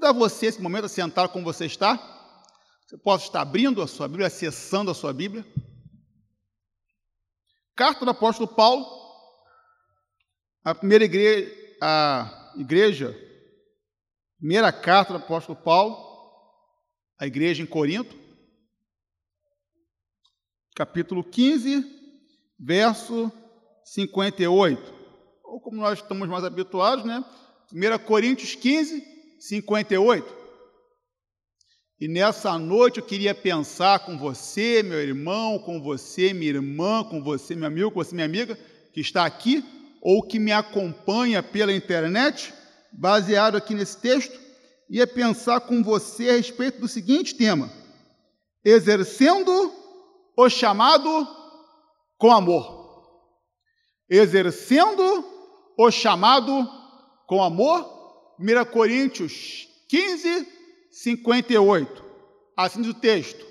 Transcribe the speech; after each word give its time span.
Convidar 0.00 0.18
você 0.18 0.46
esse 0.46 0.62
momento 0.62 0.86
a 0.86 0.88
sentar 0.88 1.28
como 1.28 1.44
você 1.44 1.66
está. 1.66 1.98
Você 2.86 2.96
pode 2.96 3.24
estar 3.24 3.42
abrindo 3.42 3.82
a 3.82 3.86
sua 3.86 4.08
Bíblia, 4.08 4.28
acessando 4.28 4.90
a 4.90 4.94
sua 4.94 5.12
Bíblia. 5.12 5.44
Carta 7.76 8.02
do 8.02 8.10
apóstolo 8.10 8.48
Paulo, 8.48 8.86
a 10.64 10.74
primeira 10.74 11.04
igreja, 11.04 11.54
a 11.82 12.52
igreja, 12.56 13.14
primeira 14.38 14.72
carta 14.72 15.12
do 15.12 15.18
apóstolo 15.18 15.58
Paulo, 15.60 15.98
a 17.18 17.26
igreja 17.26 17.62
em 17.62 17.66
Corinto, 17.66 18.16
capítulo 20.74 21.22
15, 21.22 21.84
verso 22.58 23.30
58. 23.84 24.94
Ou 25.44 25.60
como 25.60 25.76
nós 25.76 25.98
estamos 25.98 26.26
mais 26.26 26.42
habituados, 26.42 27.04
né? 27.04 27.22
1 27.70 28.06
Coríntios 28.06 28.54
15, 28.54 29.09
58. 29.40 30.40
E 32.00 32.08
nessa 32.08 32.58
noite 32.58 33.00
eu 33.00 33.04
queria 33.04 33.34
pensar 33.34 34.00
com 34.00 34.16
você, 34.16 34.82
meu 34.82 35.00
irmão, 35.00 35.58
com 35.58 35.82
você, 35.82 36.32
minha 36.32 36.50
irmã, 36.50 37.04
com 37.04 37.22
você, 37.22 37.54
meu 37.54 37.66
amigo, 37.66 37.90
com 37.90 38.02
você, 38.02 38.14
minha 38.14 38.26
amiga, 38.26 38.56
que 38.92 39.00
está 39.00 39.24
aqui 39.24 39.64
ou 40.00 40.22
que 40.22 40.38
me 40.38 40.52
acompanha 40.52 41.42
pela 41.42 41.72
internet, 41.72 42.54
baseado 42.92 43.56
aqui 43.56 43.74
nesse 43.74 43.98
texto, 43.98 44.38
ia 44.88 45.06
pensar 45.06 45.60
com 45.60 45.82
você 45.82 46.30
a 46.30 46.32
respeito 46.32 46.80
do 46.80 46.88
seguinte 46.88 47.34
tema: 47.34 47.70
exercendo 48.64 49.72
o 50.36 50.48
chamado 50.48 51.28
com 52.16 52.32
amor. 52.32 52.80
Exercendo 54.08 55.24
o 55.78 55.90
chamado 55.90 56.66
com 57.26 57.42
amor. 57.42 57.99
1 58.40 58.64
Coríntios 58.72 59.68
15, 59.86 60.48
58. 60.90 62.04
Assim 62.56 62.80
diz 62.80 62.90
o 62.90 62.94
texto. 62.94 63.44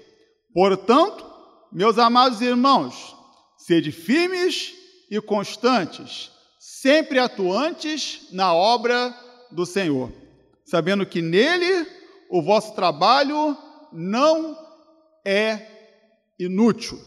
Portanto, 0.51 1.23
meus 1.71 1.99
amados 1.99 2.41
irmãos, 2.41 3.15
sede 3.55 3.91
firmes 3.91 4.73
e 5.11 5.21
constantes, 5.21 6.31
sempre 6.59 7.19
atuantes 7.19 8.29
na 8.31 8.51
obra 8.51 9.15
do 9.51 9.63
Senhor, 9.63 10.11
sabendo 10.65 11.05
que 11.05 11.21
nele 11.21 11.85
o 12.27 12.41
vosso 12.41 12.73
trabalho 12.73 13.55
não 13.93 14.57
é 15.23 15.67
inútil. 16.39 16.99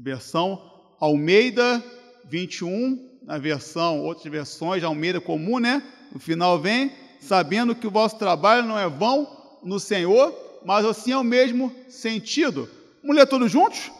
Versão 0.00 0.62
Almeida 1.00 1.82
21, 2.26 3.18
na 3.24 3.38
versão, 3.38 4.04
outras 4.04 4.30
versões, 4.30 4.84
Almeida 4.84 5.20
comum, 5.20 5.58
né? 5.58 5.82
No 6.12 6.20
final 6.20 6.60
vem, 6.60 6.92
sabendo 7.26 7.74
que 7.74 7.86
o 7.86 7.90
vosso 7.90 8.16
trabalho 8.16 8.66
não 8.66 8.78
é 8.78 8.88
vão 8.88 9.26
no 9.62 9.80
Senhor, 9.80 10.34
mas 10.64 10.84
assim 10.84 11.12
é 11.12 11.16
o 11.16 11.24
mesmo 11.24 11.72
sentido. 11.88 12.68
Vamos 13.02 13.16
ler 13.16 13.26
todos 13.26 13.50
juntos? 13.50 13.90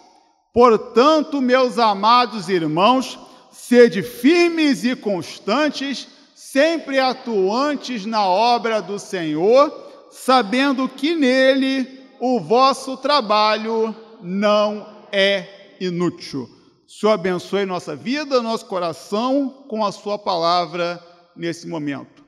Portanto, 0.53 1.41
meus 1.41 1.79
amados 1.79 2.49
irmãos, 2.49 3.19
sede 3.51 4.03
firmes 4.03 4.85
e 4.85 4.95
constantes, 4.95 6.07
sempre 6.35 6.99
atuantes 6.99 8.05
na 8.07 8.27
obra 8.27 8.81
do 8.81 8.99
Senhor, 8.99 9.73
sabendo 10.11 10.89
que 10.89 11.15
nele 11.15 12.01
o 12.21 12.41
vosso 12.41 12.97
trabalho 12.97 13.95
não 14.23 14.87
é 15.11 15.77
inútil. 15.81 16.49
Senhor 16.87 17.13
abençoe 17.13 17.65
nossa 17.65 17.97
vida, 17.97 18.41
nosso 18.41 18.67
coração 18.67 19.65
com 19.69 19.85
a 19.85 19.91
sua 19.91 20.19
palavra 20.19 21.03
nesse 21.35 21.67
momento. 21.67 22.24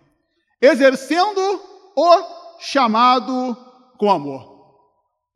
Exercendo 0.60 1.60
o 1.96 2.58
chamado 2.58 3.56
com 3.98 4.10
amor. 4.10 4.56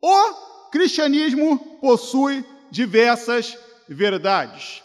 O 0.01 0.69
cristianismo 0.71 1.57
possui 1.79 2.45
diversas 2.71 3.57
verdades. 3.87 4.81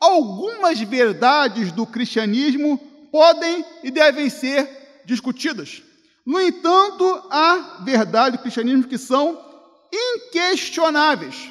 Algumas 0.00 0.80
verdades 0.80 1.72
do 1.72 1.86
cristianismo 1.86 2.78
podem 3.10 3.64
e 3.82 3.90
devem 3.90 4.30
ser 4.30 5.02
discutidas. 5.04 5.82
No 6.24 6.40
entanto, 6.40 7.04
há 7.30 7.80
verdades 7.84 8.38
do 8.38 8.42
cristianismo 8.42 8.84
que 8.84 8.98
são 8.98 9.38
inquestionáveis. 9.92 11.50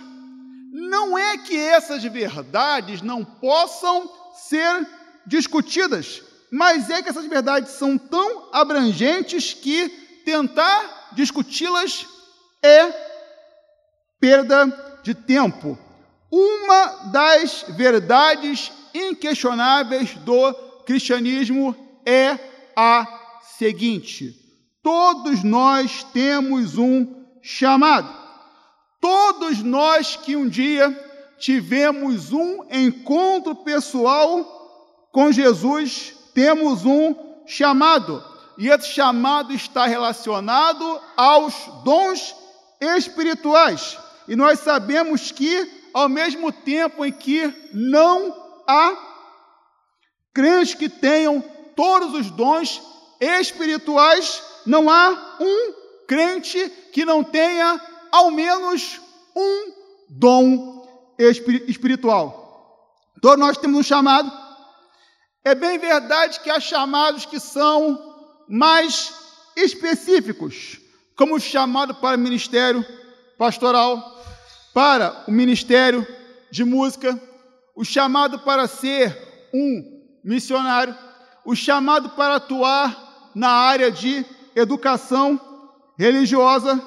Não 0.72 1.18
é 1.18 1.38
que 1.38 1.58
essas 1.58 2.04
verdades 2.04 3.02
não 3.02 3.26
possam 3.26 4.10
ser 4.34 4.88
discutidas, 5.26 6.24
mas 6.52 6.90
é 6.90 7.02
que 7.02 7.10
essas 7.10 7.26
verdades 7.26 7.74
são 7.74 7.98
tão 7.98 8.50
abrangentes 8.52 9.54
que 9.54 9.90
tentar 10.26 11.10
discuti-las 11.14 12.08
é 12.62 12.92
perda 14.20 15.00
de 15.04 15.14
tempo. 15.14 15.78
Uma 16.32 17.12
das 17.12 17.66
verdades 17.70 18.72
inquestionáveis 18.94 20.14
do 20.16 20.54
cristianismo 20.86 21.76
é 22.06 22.38
a 22.76 23.42
seguinte: 23.58 24.36
todos 24.84 25.44
nós 25.44 26.04
temos 26.14 26.78
um 26.78 27.26
chamado. 27.42 28.18
Todos 29.02 29.64
nós 29.64 30.16
que 30.18 30.36
um 30.36 30.48
dia 30.48 30.92
tivemos 31.40 32.34
um 32.34 32.66
encontro 32.70 33.56
pessoal 33.56 35.08
com 35.12 35.32
Jesus, 35.32 36.14
temos 36.40 36.86
um 36.86 37.14
chamado. 37.46 38.24
E 38.58 38.70
esse 38.70 38.94
chamado 38.94 39.54
está 39.54 39.86
relacionado 39.86 41.02
aos 41.18 41.54
dons 41.84 42.34
espirituais. 42.80 43.98
E 44.26 44.38
nós 44.38 44.62
sabemos 44.62 45.34
que, 45.34 45.70
ao 45.94 46.08
mesmo 46.08 46.50
tempo 46.50 47.04
em 47.04 47.12
que 47.12 47.54
não 47.74 48.34
há 48.66 48.98
crentes 50.34 50.76
que 50.76 50.88
tenham 50.88 51.44
todos 51.76 52.14
os 52.14 52.32
dons 52.32 52.82
espirituais, 53.20 54.42
não 54.66 54.90
há 54.90 55.36
um 55.42 55.74
crente 56.08 56.70
que 56.94 57.04
não 57.04 57.22
tenha 57.22 57.82
ao 58.14 58.32
menos 58.32 59.02
um 59.36 59.74
dom 60.10 60.88
espiritual. 61.68 62.96
Todos 63.22 63.40
nós 63.40 63.58
temos 63.58 63.82
um 63.82 63.84
chamado. 63.84 64.39
É 65.44 65.56
bem 65.56 65.78
verdade 65.78 66.42
que 66.42 66.50
há 66.50 66.60
chamados 66.60 67.26
que 67.26 67.40
são 67.40 67.98
mais 68.48 69.14
específicos, 69.56 70.80
como 71.16 71.36
o 71.36 71.40
chamado 71.40 71.96
para 71.96 72.18
o 72.18 72.20
ministério 72.20 72.86
pastoral, 73.38 74.22
para 74.74 75.24
o 75.28 75.32
ministério 75.32 76.06
de 76.52 76.66
música, 76.66 77.20
o 77.76 77.86
chamado 77.86 78.40
para 78.40 78.68
ser 78.68 79.50
um 79.54 80.02
missionário, 80.24 80.96
o 81.46 81.56
chamado 81.56 82.10
para 82.10 82.36
atuar 82.36 83.32
na 83.34 83.50
área 83.50 83.90
de 83.90 84.26
educação 84.54 85.40
religiosa, 85.98 86.82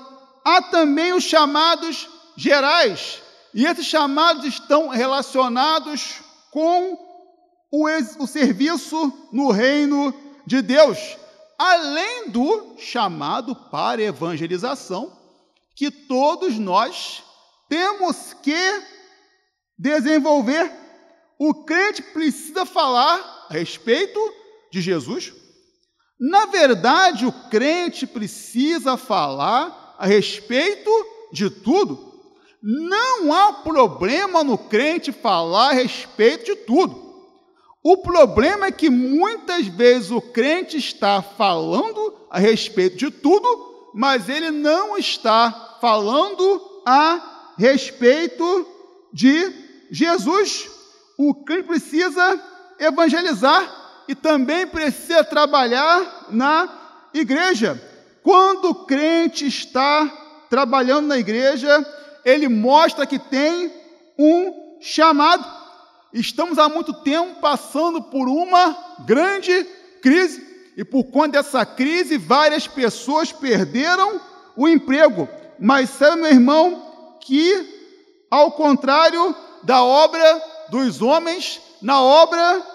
há 0.44 0.60
também 0.60 1.14
os 1.14 1.24
chamados 1.24 2.08
gerais, 2.36 3.22
e 3.54 3.64
esses 3.64 3.86
chamados 3.86 4.44
estão 4.44 4.88
relacionados 4.88 6.20
com 6.50 7.11
o, 7.72 7.88
o 8.18 8.26
serviço 8.26 9.12
no 9.32 9.50
reino 9.50 10.14
de 10.46 10.62
Deus 10.62 11.16
além 11.62 12.28
do 12.28 12.74
chamado 12.76 13.54
para 13.54 14.02
evangelização, 14.02 15.16
que 15.76 15.92
todos 15.92 16.58
nós 16.58 17.22
temos 17.68 18.34
que 18.42 18.82
desenvolver. 19.78 20.72
O 21.38 21.54
crente 21.62 22.02
precisa 22.02 22.66
falar 22.66 23.46
a 23.48 23.52
respeito 23.52 24.18
de 24.72 24.80
Jesus. 24.80 25.32
Na 26.18 26.46
verdade, 26.46 27.26
o 27.26 27.32
crente 27.48 28.08
precisa 28.08 28.96
falar 28.96 29.94
a 29.98 30.04
respeito 30.04 30.90
de 31.32 31.48
tudo. 31.48 32.12
Não 32.60 33.32
há 33.32 33.52
problema 33.52 34.42
no 34.42 34.58
crente 34.58 35.12
falar 35.12 35.70
a 35.70 35.74
respeito 35.74 36.44
de 36.44 36.56
tudo. 36.56 37.01
O 37.82 37.96
problema 37.96 38.66
é 38.66 38.72
que 38.72 38.88
muitas 38.88 39.66
vezes 39.66 40.10
o 40.10 40.20
crente 40.20 40.76
está 40.76 41.20
falando 41.20 42.14
a 42.30 42.38
respeito 42.38 42.96
de 42.96 43.10
tudo, 43.10 43.90
mas 43.92 44.28
ele 44.28 44.50
não 44.52 44.96
está 44.96 45.78
falando 45.80 46.82
a 46.86 47.54
respeito 47.58 48.66
de 49.12 49.52
Jesus. 49.90 50.70
O 51.18 51.34
crente 51.34 51.64
precisa 51.64 52.40
evangelizar 52.78 54.04
e 54.06 54.14
também 54.14 54.66
precisa 54.66 55.24
trabalhar 55.24 56.28
na 56.30 57.08
igreja. 57.12 57.80
Quando 58.22 58.70
o 58.70 58.74
crente 58.86 59.44
está 59.44 60.06
trabalhando 60.48 61.08
na 61.08 61.18
igreja, 61.18 61.84
ele 62.24 62.48
mostra 62.48 63.06
que 63.06 63.18
tem 63.18 63.72
um 64.16 64.78
chamado. 64.80 65.61
Estamos 66.12 66.58
há 66.58 66.68
muito 66.68 66.92
tempo 66.92 67.40
passando 67.40 68.02
por 68.02 68.28
uma 68.28 68.76
grande 69.06 69.64
crise 70.02 70.52
e 70.76 70.84
por 70.84 71.04
conta 71.04 71.42
dessa 71.42 71.64
crise, 71.64 72.16
várias 72.16 72.66
pessoas 72.66 73.30
perderam 73.32 74.20
o 74.56 74.68
emprego. 74.68 75.28
Mas 75.58 75.90
sabe, 75.90 76.22
meu 76.22 76.30
irmão, 76.30 77.16
que 77.20 78.26
ao 78.30 78.52
contrário 78.52 79.34
da 79.62 79.82
obra 79.82 80.42
dos 80.70 81.02
homens, 81.02 81.60
na 81.80 82.00
obra 82.00 82.66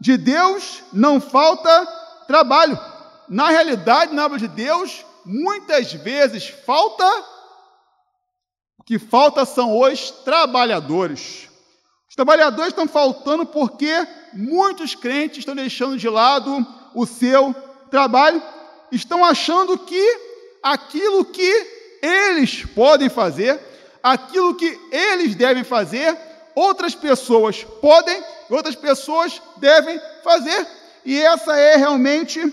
de 0.00 0.16
Deus 0.16 0.82
não 0.92 1.20
falta 1.20 1.86
trabalho. 2.26 2.78
Na 3.28 3.48
realidade, 3.48 4.14
na 4.14 4.26
obra 4.26 4.38
de 4.38 4.48
Deus, 4.48 5.04
muitas 5.24 5.92
vezes 5.92 6.48
falta 6.48 7.04
o 8.78 8.84
que 8.84 8.98
falta 8.98 9.44
são 9.44 9.78
os 9.78 10.10
trabalhadores. 10.10 11.47
Trabalhadores 12.18 12.70
estão 12.70 12.88
faltando 12.88 13.46
porque 13.46 13.92
muitos 14.32 14.96
crentes 14.96 15.38
estão 15.38 15.54
deixando 15.54 15.96
de 15.96 16.08
lado 16.08 16.66
o 16.92 17.06
seu 17.06 17.54
trabalho, 17.92 18.42
estão 18.90 19.24
achando 19.24 19.78
que 19.78 20.18
aquilo 20.60 21.24
que 21.24 21.98
eles 22.02 22.64
podem 22.74 23.08
fazer, 23.08 23.60
aquilo 24.02 24.56
que 24.56 24.76
eles 24.90 25.36
devem 25.36 25.62
fazer, 25.62 26.18
outras 26.56 26.92
pessoas 26.92 27.62
podem 27.80 28.20
outras 28.50 28.74
pessoas 28.74 29.40
devem 29.58 30.00
fazer. 30.24 30.66
E 31.04 31.16
essa 31.20 31.56
é 31.56 31.76
realmente 31.76 32.52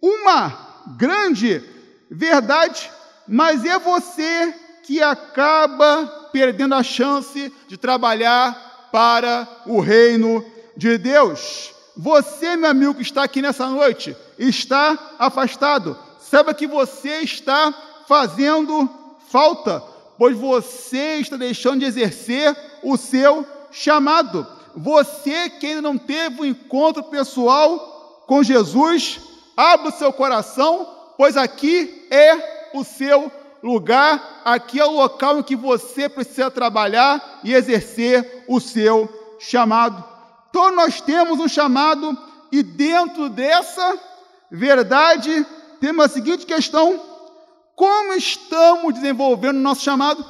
uma 0.00 0.84
grande 0.96 1.60
verdade, 2.08 2.88
mas 3.26 3.64
é 3.64 3.76
você 3.76 4.54
que 4.84 5.02
acaba 5.02 6.28
perdendo 6.32 6.76
a 6.76 6.84
chance 6.84 7.52
de 7.66 7.76
trabalhar 7.76 8.69
para 8.92 9.48
o 9.66 9.80
reino 9.80 10.44
de 10.76 10.98
Deus. 10.98 11.72
Você, 11.96 12.56
meu 12.56 12.70
amigo 12.70 12.94
que 12.94 13.02
está 13.02 13.24
aqui 13.24 13.42
nessa 13.42 13.66
noite, 13.66 14.16
está 14.38 14.98
afastado. 15.18 15.98
Saiba 16.18 16.54
que 16.54 16.66
você 16.66 17.20
está 17.20 17.74
fazendo 18.06 18.88
falta, 19.28 19.82
pois 20.16 20.36
você 20.36 21.16
está 21.16 21.36
deixando 21.36 21.80
de 21.80 21.84
exercer 21.84 22.56
o 22.82 22.96
seu 22.96 23.46
chamado. 23.70 24.46
Você 24.74 25.50
que 25.50 25.66
ainda 25.66 25.82
não 25.82 25.98
teve 25.98 26.40
um 26.40 26.44
encontro 26.44 27.02
pessoal 27.04 28.24
com 28.26 28.42
Jesus, 28.42 29.20
abra 29.56 29.88
o 29.88 29.92
seu 29.92 30.12
coração, 30.12 30.88
pois 31.16 31.36
aqui 31.36 32.06
é 32.10 32.70
o 32.72 32.84
seu 32.84 33.30
lugar, 33.62 34.42
aqui 34.44 34.80
é 34.80 34.84
o 34.84 34.92
local 34.92 35.38
em 35.38 35.42
que 35.42 35.56
você 35.56 36.08
precisa 36.08 36.50
trabalhar 36.50 37.40
e 37.44 37.52
exercer 37.52 38.44
o 38.48 38.60
seu 38.60 39.08
chamado. 39.38 40.02
Todos 40.52 40.76
nós 40.76 41.00
temos 41.00 41.38
um 41.38 41.48
chamado, 41.48 42.16
e 42.50 42.62
dentro 42.62 43.28
dessa 43.28 43.98
verdade, 44.50 45.46
temos 45.80 46.04
a 46.04 46.08
seguinte 46.08 46.44
questão: 46.44 47.00
como 47.74 48.14
estamos 48.14 48.94
desenvolvendo 48.94 49.56
o 49.56 49.60
nosso 49.60 49.82
chamado? 49.82 50.24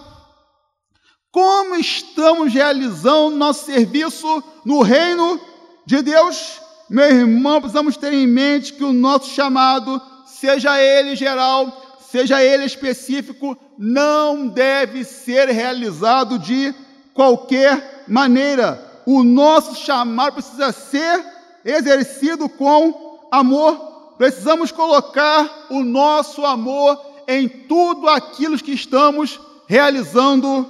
Como 1.32 1.76
estamos 1.76 2.52
realizando 2.52 3.36
nosso 3.36 3.64
serviço 3.64 4.42
no 4.64 4.82
reino 4.82 5.40
de 5.86 6.02
Deus? 6.02 6.60
Meu 6.88 7.08
irmão, 7.08 7.60
precisamos 7.60 7.96
ter 7.96 8.12
em 8.12 8.26
mente 8.26 8.72
que 8.72 8.82
o 8.82 8.92
nosso 8.92 9.30
chamado, 9.30 10.02
seja 10.26 10.80
ele 10.80 11.14
geral, 11.14 11.89
seja 12.10 12.42
ele 12.42 12.64
específico, 12.64 13.56
não 13.78 14.48
deve 14.48 15.04
ser 15.04 15.48
realizado 15.48 16.38
de 16.38 16.74
qualquer 17.14 18.04
maneira 18.08 18.90
o 19.06 19.22
nosso 19.24 19.74
chamado 19.74 20.34
precisa 20.34 20.72
ser 20.72 21.24
exercido 21.64 22.48
com 22.48 23.18
amor. 23.30 24.14
Precisamos 24.18 24.70
colocar 24.70 25.66
o 25.70 25.82
nosso 25.82 26.44
amor 26.44 27.00
em 27.26 27.48
tudo 27.48 28.08
aquilo 28.08 28.58
que 28.58 28.72
estamos 28.72 29.40
realizando 29.66 30.68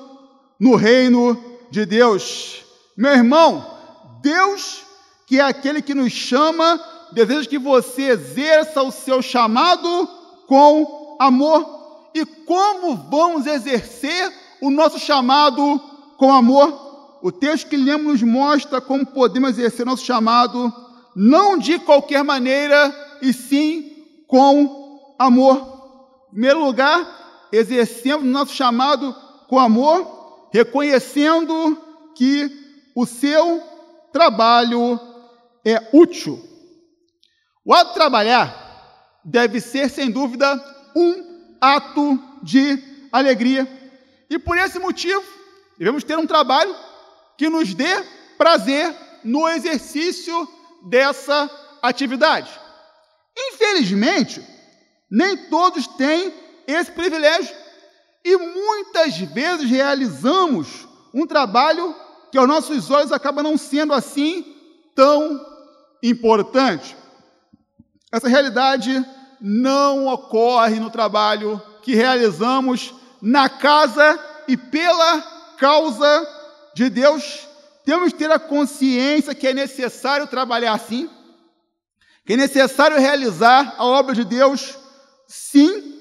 no 0.58 0.76
reino 0.76 1.42
de 1.70 1.84
Deus. 1.84 2.62
Meu 2.96 3.12
irmão, 3.12 3.78
Deus, 4.22 4.82
que 5.26 5.40
é 5.40 5.42
aquele 5.42 5.82
que 5.82 5.94
nos 5.94 6.12
chama, 6.12 6.80
deseja 7.12 7.48
que 7.48 7.58
você 7.58 8.02
exerça 8.02 8.82
o 8.82 8.92
seu 8.92 9.20
chamado 9.20 10.08
com 10.46 10.99
amor. 11.20 12.10
E 12.14 12.24
como 12.24 12.96
vamos 12.96 13.46
exercer 13.46 14.32
o 14.60 14.70
nosso 14.70 14.98
chamado 14.98 15.80
com 16.16 16.32
amor? 16.32 16.90
o 17.22 17.30
texto 17.30 17.68
que 17.68 17.76
lemos 17.76 18.20
nos 18.20 18.22
mostra 18.22 18.80
como 18.80 19.04
podemos 19.06 19.50
exercer 19.50 19.84
nosso 19.84 20.04
chamado, 20.04 20.72
não 21.14 21.58
de 21.58 21.78
qualquer 21.78 22.24
maneira, 22.24 22.94
e 23.20 23.32
sim 23.32 24.24
com 24.26 25.14
amor. 25.18 26.28
Em 26.28 26.30
primeiro 26.32 26.64
lugar, 26.64 27.48
exercemos 27.52 28.24
nosso 28.24 28.54
chamado 28.54 29.14
com 29.48 29.58
amor, 29.58 30.48
reconhecendo 30.52 31.76
que 32.16 32.50
o 32.94 33.04
seu 33.04 33.62
trabalho 34.12 34.98
é 35.64 35.90
útil. 35.92 36.42
O 37.64 37.74
ato 37.74 37.88
de 37.88 37.94
trabalhar 37.94 39.20
deve 39.24 39.60
ser, 39.60 39.90
sem 39.90 40.10
dúvida, 40.10 40.56
um 40.94 41.56
ato 41.60 42.18
de 42.42 42.82
alegria. 43.12 43.68
E 44.28 44.38
por 44.38 44.56
esse 44.56 44.78
motivo, 44.78 45.22
devemos 45.78 46.04
ter 46.04 46.18
um 46.18 46.26
trabalho 46.26 46.74
que 47.36 47.48
nos 47.48 47.74
dê 47.74 48.02
prazer 48.38 48.94
no 49.24 49.48
exercício 49.48 50.48
dessa 50.82 51.50
atividade. 51.82 52.50
Infelizmente, 53.36 54.44
nem 55.10 55.36
todos 55.48 55.86
têm 55.86 56.32
esse 56.66 56.92
privilégio 56.92 57.54
e 58.24 58.36
muitas 58.36 59.18
vezes 59.18 59.68
realizamos 59.68 60.86
um 61.12 61.26
trabalho 61.26 61.94
que 62.30 62.38
aos 62.38 62.46
nossos 62.48 62.90
olhos 62.90 63.12
acaba 63.12 63.42
não 63.42 63.56
sendo 63.56 63.92
assim 63.92 64.44
tão 64.94 65.44
importante. 66.02 66.96
Essa 68.12 68.28
realidade 68.28 69.04
não 69.40 70.06
ocorre 70.06 70.78
no 70.78 70.90
trabalho 70.90 71.60
que 71.82 71.94
realizamos 71.94 72.94
na 73.22 73.48
casa 73.48 74.18
e 74.46 74.56
pela 74.56 75.20
causa 75.56 76.28
de 76.74 76.88
Deus, 76.88 77.46
temos 77.84 78.12
que 78.12 78.18
ter 78.18 78.30
a 78.30 78.38
consciência 78.38 79.34
que 79.34 79.46
é 79.46 79.54
necessário 79.54 80.26
trabalhar 80.26 80.72
assim, 80.72 81.08
que 82.26 82.34
é 82.34 82.36
necessário 82.36 82.98
realizar 82.98 83.74
a 83.76 83.84
obra 83.84 84.14
de 84.14 84.24
Deus, 84.24 84.76
sim, 85.26 85.98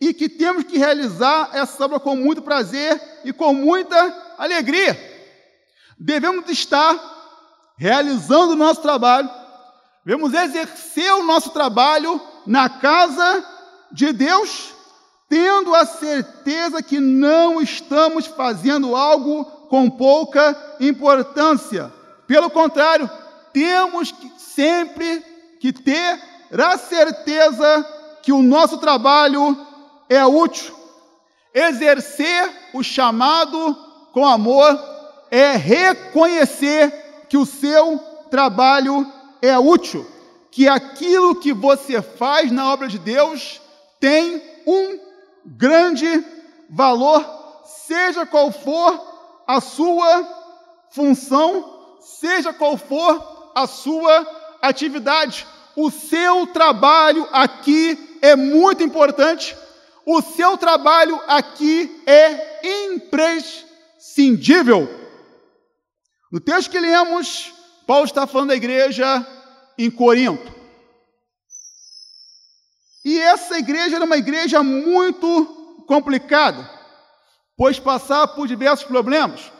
e 0.00 0.14
que 0.14 0.28
temos 0.28 0.64
que 0.64 0.78
realizar 0.78 1.50
essa 1.52 1.84
obra 1.84 2.00
com 2.00 2.16
muito 2.16 2.42
prazer 2.42 3.00
e 3.24 3.32
com 3.32 3.52
muita 3.52 3.96
alegria. 4.38 4.98
Devemos 5.98 6.48
estar 6.48 6.98
realizando 7.76 8.52
o 8.52 8.56
nosso 8.56 8.80
trabalho, 8.80 9.30
devemos 10.04 10.32
exercer 10.32 11.12
o 11.14 11.22
nosso 11.22 11.50
trabalho 11.50 12.20
na 12.46 12.68
casa 12.68 13.44
de 13.92 14.12
Deus, 14.12 14.74
tendo 15.28 15.74
a 15.74 15.84
certeza 15.86 16.82
que 16.82 16.98
não 16.98 17.60
estamos 17.60 18.26
fazendo 18.26 18.96
algo 18.96 19.44
com 19.68 19.88
pouca 19.88 20.76
importância. 20.80 21.92
Pelo 22.26 22.50
contrário, 22.50 23.08
temos 23.52 24.10
que 24.12 24.32
sempre 24.38 25.24
que 25.60 25.72
ter 25.72 26.20
a 26.52 26.76
certeza 26.76 27.86
que 28.22 28.32
o 28.32 28.42
nosso 28.42 28.78
trabalho 28.78 29.56
é 30.08 30.24
útil. 30.24 30.74
Exercer 31.54 32.50
o 32.72 32.82
chamado 32.82 33.76
com 34.12 34.26
amor 34.26 34.78
é 35.30 35.52
reconhecer 35.52 37.26
que 37.28 37.36
o 37.36 37.46
seu 37.46 37.98
trabalho 38.30 39.06
é 39.40 39.56
útil, 39.58 40.06
que 40.50 40.68
aquilo 40.68 41.36
que 41.36 41.52
você 41.52 42.02
faz 42.02 42.50
na 42.50 42.72
obra 42.72 42.88
de 42.88 42.98
Deus 42.98 43.60
tem 44.00 44.42
um 44.66 44.98
grande 45.44 46.24
valor, 46.68 47.24
seja 47.86 48.26
qual 48.26 48.50
for 48.50 49.00
a 49.46 49.60
sua 49.60 50.28
função, 50.90 51.98
seja 52.00 52.52
qual 52.52 52.76
for 52.76 53.52
a 53.54 53.66
sua 53.66 54.26
atividade. 54.60 55.46
O 55.76 55.90
seu 55.90 56.46
trabalho 56.48 57.26
aqui 57.32 58.18
é 58.20 58.36
muito 58.36 58.82
importante. 58.82 59.56
O 60.04 60.20
seu 60.20 60.58
trabalho 60.58 61.20
aqui 61.26 62.02
é 62.06 62.86
imprescindível. 62.92 64.88
No 66.30 66.40
texto 66.40 66.70
que 66.70 66.78
lemos, 66.78 67.52
Paulo 67.86 68.04
está 68.04 68.26
falando 68.26 68.48
da 68.48 68.56
igreja 68.56 69.26
em 69.84 69.90
Corinto. 69.90 70.52
E 73.04 73.18
essa 73.18 73.58
igreja 73.58 73.96
era 73.96 74.04
uma 74.04 74.16
igreja 74.16 74.62
muito 74.62 75.84
complicada 75.86 76.80
pois 77.60 77.78
passava 77.78 78.26
por 78.28 78.48
diversos 78.48 78.86
problemas. 78.86 79.52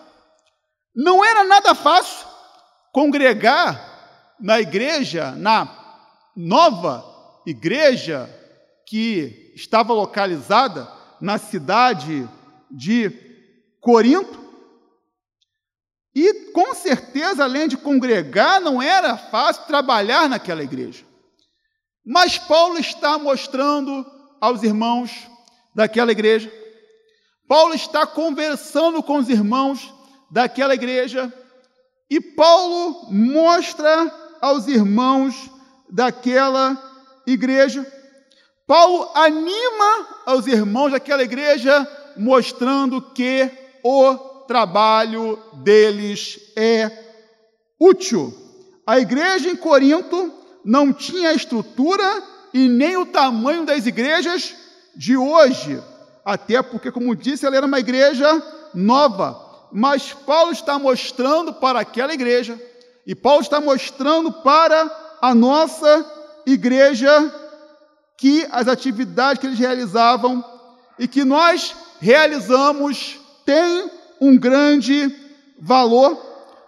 Não 0.96 1.22
era 1.22 1.44
nada 1.44 1.74
fácil 1.74 2.26
congregar 2.94 3.78
na 4.40 4.58
igreja, 4.58 5.32
na, 5.32 5.68
nova 6.34 7.04
igreja 7.46 8.26
que 8.86 9.52
estava 9.54 9.92
localizada 9.92 10.90
na 11.20 11.36
cidade 11.36 12.26
de 12.70 13.10
Corinto. 13.82 14.39
E 16.14 16.50
com 16.52 16.74
certeza, 16.74 17.44
além 17.44 17.68
de 17.68 17.76
congregar, 17.76 18.60
não 18.60 18.82
era 18.82 19.16
fácil 19.16 19.64
trabalhar 19.64 20.28
naquela 20.28 20.62
igreja. 20.62 21.04
Mas 22.04 22.38
Paulo 22.38 22.78
está 22.78 23.18
mostrando 23.18 24.04
aos 24.40 24.62
irmãos 24.62 25.28
daquela 25.74 26.10
igreja, 26.10 26.52
Paulo 27.46 27.74
está 27.74 28.06
conversando 28.06 29.02
com 29.02 29.16
os 29.16 29.28
irmãos 29.28 29.92
daquela 30.30 30.74
igreja, 30.74 31.32
e 32.08 32.20
Paulo 32.20 33.10
mostra 33.10 34.12
aos 34.40 34.66
irmãos 34.66 35.50
daquela 35.88 36.76
igreja. 37.26 37.86
Paulo 38.66 39.10
anima 39.14 40.08
aos 40.26 40.46
irmãos 40.46 40.92
daquela 40.92 41.22
igreja, 41.22 41.86
mostrando 42.16 43.02
que 43.12 43.50
o 43.82 44.29
trabalho 44.50 45.38
deles 45.62 46.40
é 46.56 46.90
útil. 47.78 48.34
A 48.84 48.98
igreja 48.98 49.48
em 49.48 49.54
Corinto 49.54 50.34
não 50.64 50.92
tinha 50.92 51.28
a 51.28 51.34
estrutura 51.34 52.02
e 52.52 52.68
nem 52.68 52.96
o 52.96 53.06
tamanho 53.06 53.64
das 53.64 53.86
igrejas 53.86 54.56
de 54.96 55.16
hoje, 55.16 55.80
até 56.24 56.60
porque, 56.62 56.90
como 56.90 57.14
disse, 57.14 57.46
ela 57.46 57.58
era 57.58 57.66
uma 57.66 57.78
igreja 57.78 58.42
nova. 58.74 59.40
Mas 59.70 60.12
Paulo 60.12 60.50
está 60.50 60.80
mostrando 60.80 61.52
para 61.54 61.78
aquela 61.78 62.12
igreja, 62.12 62.60
e 63.06 63.14
Paulo 63.14 63.42
está 63.42 63.60
mostrando 63.60 64.32
para 64.32 65.16
a 65.22 65.32
nossa 65.32 66.04
igreja 66.44 67.32
que 68.16 68.44
as 68.50 68.66
atividades 68.66 69.40
que 69.40 69.46
eles 69.46 69.60
realizavam 69.60 70.44
e 70.98 71.06
que 71.06 71.24
nós 71.24 71.72
realizamos 72.00 73.16
têm 73.46 73.99
um 74.20 74.36
grande 74.36 75.14
valor, 75.58 76.16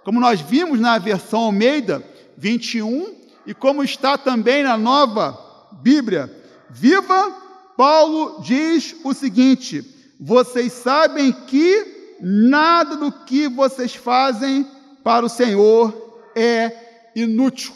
como 0.05 0.19
nós 0.19 0.41
vimos 0.41 0.81
na 0.81 0.99
versão 0.99 1.41
Almeida 1.41 2.03
21 2.37 3.15
e 3.47 3.55
como 3.55 3.85
está 3.85 4.17
também 4.17 4.63
na 4.63 4.77
nova 4.77 5.39
Bíblia. 5.83 6.31
Viva 6.71 7.43
Paulo 7.77 8.41
diz 8.43 8.95
o 9.05 9.13
seguinte: 9.13 9.85
vocês 10.21 10.73
sabem 10.73 11.33
que 11.33 12.17
nada 12.21 12.97
do 12.97 13.11
que 13.11 13.49
vocês 13.49 13.95
fazem 13.95 14.67
para 15.03 15.27
o 15.27 15.29
Senhor 15.29 16.21
é 16.37 17.11
inútil. 17.17 17.73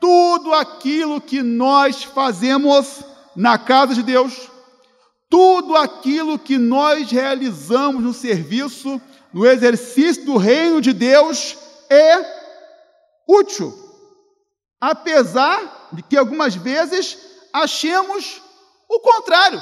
Tudo 0.00 0.52
aquilo 0.52 1.20
que 1.20 1.42
nós 1.42 2.04
fazemos 2.04 3.02
na 3.34 3.58
casa 3.58 3.94
de 3.94 4.02
Deus, 4.02 4.48
tudo 5.28 5.76
aquilo 5.76 6.38
que 6.38 6.58
nós 6.58 7.10
realizamos 7.10 8.02
no 8.02 8.12
serviço, 8.12 9.00
no 9.32 9.46
exercício 9.46 10.24
do 10.24 10.36
reino 10.36 10.80
de 10.80 10.92
Deus, 10.92 11.56
é 11.90 12.14
útil. 13.28 13.74
Apesar 14.80 15.88
de 15.92 16.02
que 16.02 16.16
algumas 16.16 16.54
vezes 16.54 17.18
achemos 17.52 18.42
o 18.88 19.00
contrário. 19.00 19.60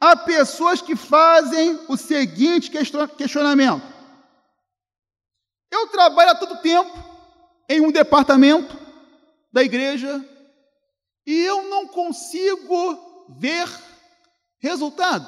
Há 0.00 0.16
pessoas 0.16 0.82
que 0.82 0.96
fazem 0.96 1.78
o 1.88 1.96
seguinte 1.96 2.70
questionamento: 2.70 3.82
eu 5.70 5.86
trabalho 5.88 6.30
há 6.30 6.34
todo 6.34 6.60
tempo 6.60 6.92
em 7.68 7.80
um 7.80 7.90
departamento, 7.90 8.86
da 9.56 9.62
igreja 9.62 10.22
e 11.26 11.34
eu 11.34 11.62
não 11.70 11.88
consigo 11.88 13.26
ver 13.40 13.66
resultado. 14.58 15.26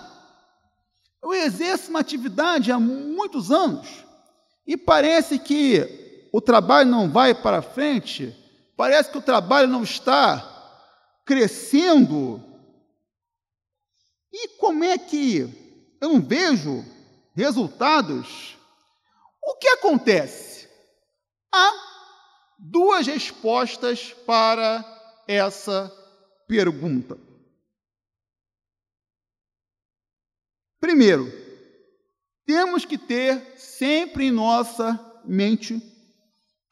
Eu 1.22 1.32
exerço 1.32 1.90
uma 1.90 2.00
atividade 2.00 2.70
há 2.70 2.78
muitos 2.78 3.50
anos 3.50 4.04
e 4.66 4.76
parece 4.76 5.38
que 5.38 6.28
o 6.32 6.40
trabalho 6.40 6.90
não 6.90 7.10
vai 7.10 7.34
para 7.34 7.62
frente, 7.62 8.34
parece 8.76 9.10
que 9.10 9.18
o 9.18 9.22
trabalho 9.22 9.68
não 9.68 9.82
está 9.82 10.54
crescendo. 11.24 12.42
E 14.32 14.48
como 14.58 14.84
é 14.84 14.96
que 14.96 15.96
eu 16.00 16.08
não 16.10 16.20
vejo 16.20 16.84
resultados? 17.34 18.56
O 19.42 19.54
que 19.56 19.68
acontece? 19.68 20.68
Há 21.52 21.72
duas 22.58 23.06
respostas 23.06 24.12
para 24.26 24.84
essa 25.26 25.92
pergunta. 26.46 27.27
Primeiro, 30.88 31.30
temos 32.46 32.86
que 32.86 32.96
ter 32.96 33.58
sempre 33.58 34.24
em 34.24 34.30
nossa 34.30 34.98
mente 35.22 35.78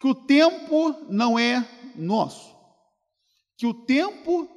que 0.00 0.08
o 0.08 0.14
tempo 0.14 0.96
não 1.10 1.38
é 1.38 1.62
nosso, 1.94 2.56
que 3.58 3.66
o 3.66 3.74
tempo 3.74 4.48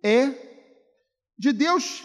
é 0.00 0.28
de 1.36 1.52
Deus 1.52 2.04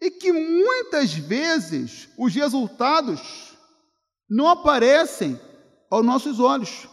e 0.00 0.10
que 0.10 0.32
muitas 0.32 1.14
vezes 1.14 2.08
os 2.18 2.34
resultados 2.34 3.56
não 4.28 4.48
aparecem 4.48 5.40
aos 5.88 6.04
nossos 6.04 6.40
olhos. 6.40 6.88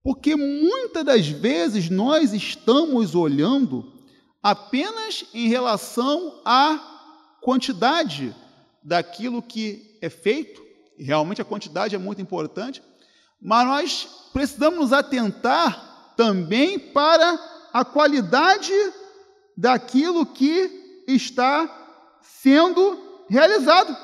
Porque 0.00 0.36
muitas 0.36 1.04
das 1.04 1.26
vezes 1.26 1.90
nós 1.90 2.32
estamos 2.32 3.16
olhando 3.16 3.92
apenas 4.40 5.24
em 5.34 5.48
relação 5.48 6.40
à 6.44 6.97
quantidade 7.40 8.34
daquilo 8.82 9.42
que 9.42 9.98
é 10.00 10.08
feito, 10.08 10.62
realmente 10.98 11.40
a 11.42 11.44
quantidade 11.44 11.94
é 11.94 11.98
muito 11.98 12.20
importante, 12.20 12.82
mas 13.40 13.66
nós 13.66 14.08
precisamos 14.32 14.78
nos 14.78 14.92
atentar 14.92 16.12
também 16.16 16.78
para 16.78 17.38
a 17.72 17.84
qualidade 17.84 18.72
daquilo 19.56 20.26
que 20.26 21.04
está 21.06 21.68
sendo 22.22 23.24
realizado. 23.28 23.96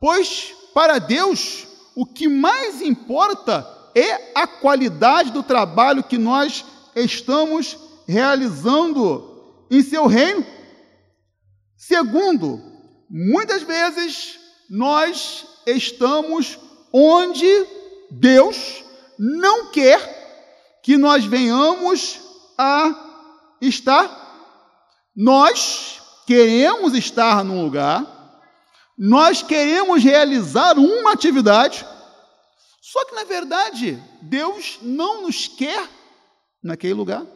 Pois 0.00 0.54
para 0.72 0.98
Deus, 0.98 1.66
o 1.94 2.06
que 2.06 2.28
mais 2.28 2.80
importa 2.80 3.66
é 3.94 4.32
a 4.34 4.46
qualidade 4.46 5.32
do 5.32 5.42
trabalho 5.42 6.04
que 6.04 6.16
nós 6.16 6.64
estamos 6.94 7.76
realizando 8.06 9.64
em 9.70 9.82
seu 9.82 10.06
reino. 10.06 10.44
Segundo, 11.80 12.60
muitas 13.08 13.62
vezes 13.62 14.38
nós 14.68 15.46
estamos 15.66 16.58
onde 16.92 17.66
Deus 18.10 18.84
não 19.18 19.70
quer 19.70 20.78
que 20.82 20.98
nós 20.98 21.24
venhamos 21.24 22.20
a 22.58 23.56
estar. 23.62 25.08
Nós 25.16 26.02
queremos 26.26 26.92
estar 26.94 27.42
num 27.42 27.64
lugar, 27.64 28.04
nós 28.96 29.42
queremos 29.42 30.04
realizar 30.04 30.78
uma 30.78 31.12
atividade, 31.12 31.86
só 32.82 33.06
que, 33.06 33.14
na 33.14 33.24
verdade, 33.24 33.98
Deus 34.20 34.78
não 34.82 35.22
nos 35.22 35.48
quer 35.48 35.88
naquele 36.62 36.92
lugar. 36.92 37.26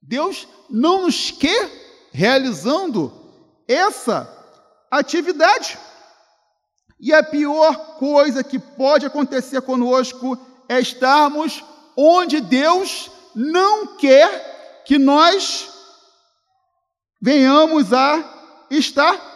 Deus 0.00 0.46
não 0.70 1.02
nos 1.02 1.32
quer 1.32 2.08
realizando 2.12 3.23
essa 3.68 4.28
atividade. 4.90 5.78
E 7.00 7.12
a 7.12 7.22
pior 7.22 7.96
coisa 7.98 8.42
que 8.44 8.58
pode 8.58 9.04
acontecer 9.04 9.60
conosco 9.62 10.38
é 10.68 10.80
estarmos 10.80 11.62
onde 11.96 12.40
Deus 12.40 13.10
não 13.34 13.96
quer 13.96 14.82
que 14.84 14.98
nós 14.98 15.70
venhamos 17.20 17.92
a 17.92 18.66
estar. 18.70 19.32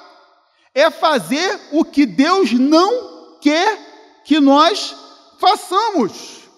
É 0.74 0.90
fazer 0.90 1.60
o 1.72 1.84
que 1.84 2.06
Deus 2.06 2.52
não 2.52 3.38
quer 3.40 4.22
que 4.24 4.38
nós 4.38 4.94
façamos 5.38 6.48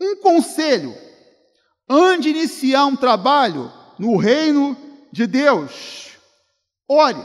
um 0.00 0.16
conselho 0.16 0.94
antes 1.88 2.22
de 2.22 2.30
iniciar 2.30 2.86
um 2.86 2.96
trabalho 2.96 3.72
no 3.98 4.16
reino 4.16 4.76
de 5.10 5.26
Deus. 5.26 6.09
Ore, 6.92 7.24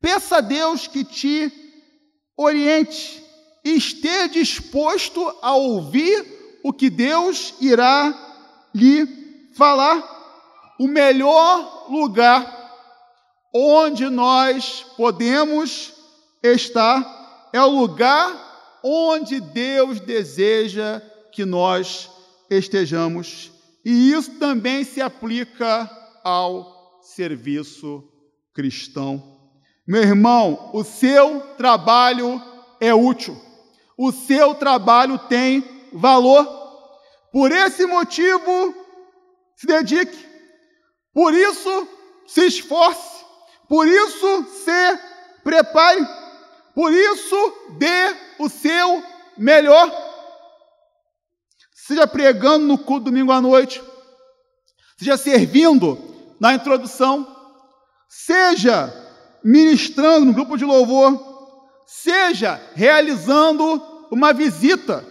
peça 0.00 0.36
a 0.36 0.40
Deus 0.40 0.86
que 0.86 1.02
te 1.02 1.50
oriente 2.36 3.24
e 3.64 3.70
esteja 3.70 4.28
disposto 4.28 5.36
a 5.42 5.56
ouvir 5.56 6.60
o 6.62 6.72
que 6.72 6.88
Deus 6.88 7.54
irá 7.60 8.14
lhe 8.72 9.50
falar. 9.56 10.76
O 10.78 10.86
melhor 10.86 11.90
lugar 11.90 12.56
onde 13.52 14.08
nós 14.08 14.86
podemos 14.96 15.92
estar 16.40 17.48
é 17.52 17.60
o 17.60 17.80
lugar 17.80 18.78
onde 18.84 19.40
Deus 19.40 19.98
deseja 19.98 21.02
que 21.32 21.44
nós 21.44 22.08
estejamos. 22.48 23.50
E 23.84 24.12
isso 24.12 24.38
também 24.38 24.84
se 24.84 25.00
aplica 25.00 25.90
ao 26.22 27.00
serviço 27.02 28.08
cristão. 28.54 29.40
Meu 29.86 30.02
irmão, 30.02 30.70
o 30.72 30.84
seu 30.84 31.40
trabalho 31.56 32.40
é 32.80 32.94
útil, 32.94 33.36
o 33.96 34.12
seu 34.12 34.54
trabalho 34.54 35.18
tem 35.18 35.64
valor. 35.92 36.46
Por 37.32 37.52
esse 37.52 37.86
motivo, 37.86 38.74
se 39.56 39.66
dedique, 39.66 40.26
por 41.12 41.34
isso, 41.34 41.88
se 42.26 42.46
esforce, 42.46 43.24
por 43.68 43.86
isso, 43.86 44.44
se 44.64 44.98
prepare, 45.42 46.06
por 46.74 46.92
isso, 46.92 47.54
dê 47.78 48.16
o 48.38 48.48
seu 48.48 49.02
melhor. 49.36 49.90
Seja 51.72 52.06
pregando 52.06 52.66
no 52.66 52.78
culto 52.78 53.06
domingo 53.06 53.32
à 53.32 53.40
noite, 53.40 53.82
seja 54.96 55.16
servindo 55.16 55.98
na 56.38 56.54
introdução, 56.54 57.39
seja 58.10 58.92
ministrando 59.44 60.26
no 60.26 60.32
grupo 60.32 60.58
de 60.58 60.64
louvor, 60.64 61.16
seja 61.86 62.60
realizando 62.74 63.80
uma 64.10 64.32
visita. 64.32 65.06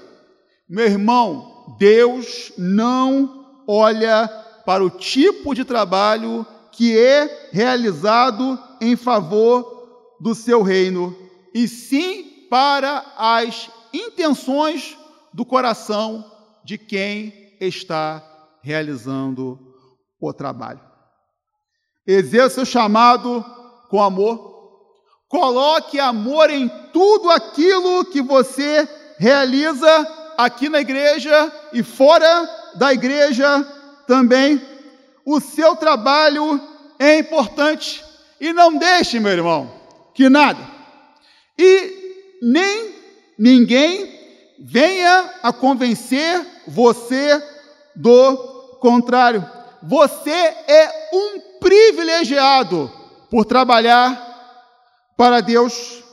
Meu 0.68 0.86
irmão, 0.86 1.77
Deus 1.79 2.51
não 2.58 3.63
olha 3.65 4.27
para 4.65 4.84
o 4.84 4.89
tipo 4.89 5.56
de 5.56 5.63
trabalho 5.63 6.46
que 6.74 6.98
é 6.98 7.50
realizado 7.53 8.62
em 8.82 8.98
favor 8.98 10.18
do 10.20 10.36
seu 10.36 10.62
reino, 10.62 11.15
e 11.53 11.68
sim 11.70 12.48
para 12.50 13.13
as 13.18 13.70
intenções 13.94 14.98
do 15.34 15.46
coração 15.46 16.29
de 16.65 16.77
quem 16.77 17.56
está 17.62 18.22
realizando 18.62 19.58
o 20.20 20.34
trabalho. 20.34 20.88
Exerça 22.12 22.62
o 22.62 22.66
chamado 22.66 23.44
com 23.89 24.01
amor. 24.01 24.50
Coloque 25.28 26.00
amor 26.00 26.50
em 26.50 26.68
tudo 26.92 27.30
aquilo 27.30 28.06
que 28.06 28.22
você 28.22 28.88
realiza 29.18 30.34
aqui 30.38 30.70
na 30.70 30.80
igreja 30.80 31.51
e 31.74 31.84
fora 31.84 32.50
da 32.75 32.92
igreja 32.94 33.66
também. 34.08 34.62
O 35.25 35.39
seu 35.39 35.75
trabalho 35.75 36.60
é 36.98 37.20
importante 37.20 38.04
e 38.42 38.51
não 38.54 38.78
deixe, 38.78 39.20
meu 39.20 39.32
irmão, 39.32 39.72
que 40.13 40.30
nada 40.30 40.80
e 41.60 42.38
nem 42.42 42.96
ninguém 43.38 44.18
venha 44.58 45.30
a 45.44 45.51
convencer 45.51 46.46
você 46.66 47.44
do 47.94 48.38
contrário. 48.80 49.46
Você 49.84 50.32
é 50.32 51.10
um 51.14 51.60
privilegiado 51.60 52.92
por 53.30 53.46
trabalhar 53.46 54.28
para 55.18 55.42
Deus. 55.42 56.04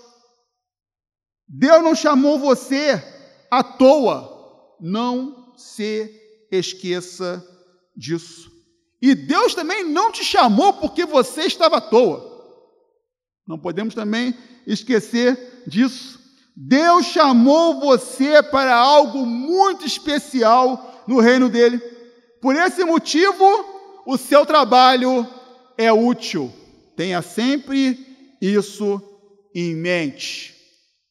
Deus 1.49 1.83
não 1.83 1.95
chamou 1.95 2.39
você 2.39 3.03
à 3.51 3.63
toa. 3.63 4.35
Não 4.81 5.55
se 5.57 6.11
esqueça 6.51 7.45
disso. 7.97 8.51
E 9.01 9.15
Deus 9.15 9.55
também 9.55 9.85
não 9.85 10.11
te 10.11 10.25
chamou 10.25 10.75
porque 10.75 11.05
você 11.05 11.43
estava 11.43 11.79
à 11.79 11.81
toa. 11.81 12.35
Não 13.47 13.59
podemos 13.59 13.95
também 13.95 14.35
esquecer 14.67 15.63
disso. 15.67 16.21
Deus 16.57 17.07
chamou 17.07 17.81
você 17.81 18.43
para 18.43 18.75
algo 18.75 19.25
muito 19.27 19.85
especial 19.87 21.05
no 21.07 21.21
reino 21.21 21.49
dele. 21.49 21.96
Por 22.47 22.55
esse 22.55 22.85
motivo, 22.85 23.45
o 24.07 24.17
seu 24.17 24.47
trabalho 24.47 25.26
é 25.76 25.93
útil. 25.93 26.53
Tenha 26.95 27.21
sempre 27.21 27.99
isso 28.41 29.03
em 29.53 29.75
mente. 29.75 30.54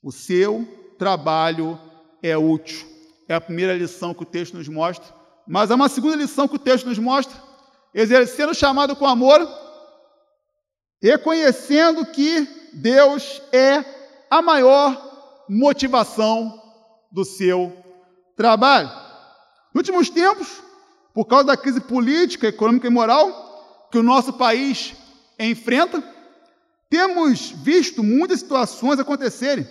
O 0.02 0.14
seu 0.14 0.66
trabalho 0.98 1.78
é 2.24 2.38
útil. 2.38 2.88
É 3.28 3.36
a 3.36 3.42
primeira 3.42 3.76
lição 3.76 4.14
que 4.14 4.24
o 4.24 4.26
texto 4.26 4.56
nos 4.56 4.70
mostra. 4.70 5.14
Mas 5.46 5.70
há 5.70 5.76
uma 5.76 5.90
segunda 5.90 6.16
lição 6.16 6.48
que 6.48 6.56
o 6.56 6.60
texto 6.60 6.86
nos 6.86 6.98
mostra: 6.98 7.38
exercendo 7.94 8.52
o 8.52 8.56
chamado 8.56 8.96
com 8.96 9.06
amor, 9.06 9.46
reconhecendo 11.04 12.06
que 12.06 12.48
Deus 12.76 13.42
é 13.52 13.84
a 14.32 14.42
maior 14.42 15.46
motivação 15.50 16.62
do 17.12 17.26
seu 17.26 17.76
trabalho. 18.38 18.88
Nos 19.74 19.82
últimos 19.82 20.10
tempos, 20.10 20.64
por 21.16 21.24
causa 21.24 21.46
da 21.46 21.56
crise 21.56 21.80
política, 21.80 22.50
econômica 22.50 22.88
e 22.88 22.90
moral 22.90 23.88
que 23.90 23.98
o 23.98 24.04
nosso 24.04 24.34
país 24.34 24.94
enfrenta, 25.40 26.04
temos 26.90 27.52
visto 27.52 28.04
muitas 28.04 28.42
situações 28.42 29.00
acontecerem. 29.00 29.66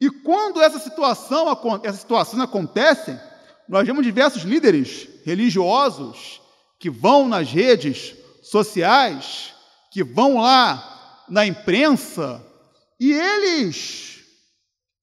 E 0.00 0.08
quando 0.08 0.62
essa 0.62 0.78
situação, 0.78 1.46
essas 1.82 2.00
situações 2.00 2.42
acontecem, 2.42 3.20
nós 3.68 3.86
vemos 3.86 4.04
diversos 4.04 4.44
líderes 4.44 5.06
religiosos 5.26 6.40
que 6.78 6.88
vão 6.88 7.28
nas 7.28 7.50
redes 7.50 8.14
sociais, 8.42 9.52
que 9.92 10.02
vão 10.02 10.38
lá 10.38 11.24
na 11.28 11.44
imprensa, 11.44 12.42
e 12.98 13.12
eles 13.12 14.20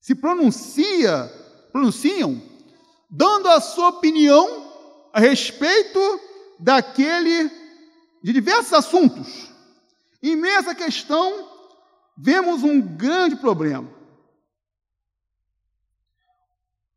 se 0.01 0.15
pronuncia, 0.15 1.31
pronunciam, 1.71 2.41
dando 3.07 3.49
a 3.49 3.61
sua 3.61 3.89
opinião 3.89 4.62
a 5.13 5.19
respeito 5.19 6.19
daquele 6.59 7.49
de 8.23 8.33
diversos 8.33 8.73
assuntos. 8.73 9.51
Em 10.23 10.35
meio 10.35 10.55
a 10.55 10.59
essa 10.59 10.75
questão, 10.75 11.47
vemos 12.17 12.63
um 12.63 12.81
grande 12.81 13.35
problema. 13.35 13.93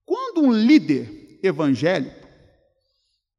Quando 0.06 0.40
um 0.40 0.52
líder 0.52 1.38
evangélico, 1.42 2.26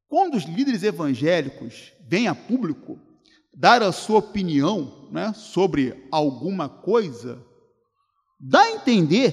quando 0.06 0.36
os 0.36 0.44
líderes 0.44 0.84
evangélicos 0.84 1.92
vêm 2.06 2.28
a 2.28 2.34
público 2.34 3.00
dar 3.52 3.82
a 3.82 3.90
sua 3.90 4.18
opinião 4.18 5.08
né, 5.10 5.32
sobre 5.34 6.06
alguma 6.12 6.68
coisa, 6.68 7.44
dá 8.38 8.62
a 8.62 8.70
entender 8.70 9.32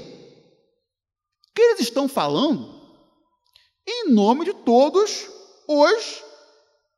que 1.53 1.61
eles 1.61 1.81
estão 1.81 2.07
falando 2.07 2.75
em 3.87 4.09
nome 4.11 4.45
de 4.45 4.53
todos 4.53 5.34
os 5.67 6.23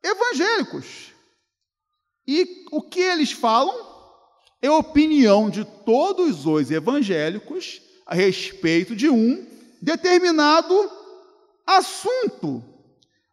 evangélicos. 0.03 1.13
E 2.25 2.65
o 2.71 2.81
que 2.81 2.99
eles 2.99 3.31
falam 3.31 3.75
é 4.61 4.69
opinião 4.69 5.49
de 5.49 5.63
todos 5.85 6.45
os 6.45 6.71
evangélicos 6.71 7.81
a 8.05 8.15
respeito 8.15 8.95
de 8.95 9.09
um 9.09 9.45
determinado 9.81 10.91
assunto. 11.65 12.63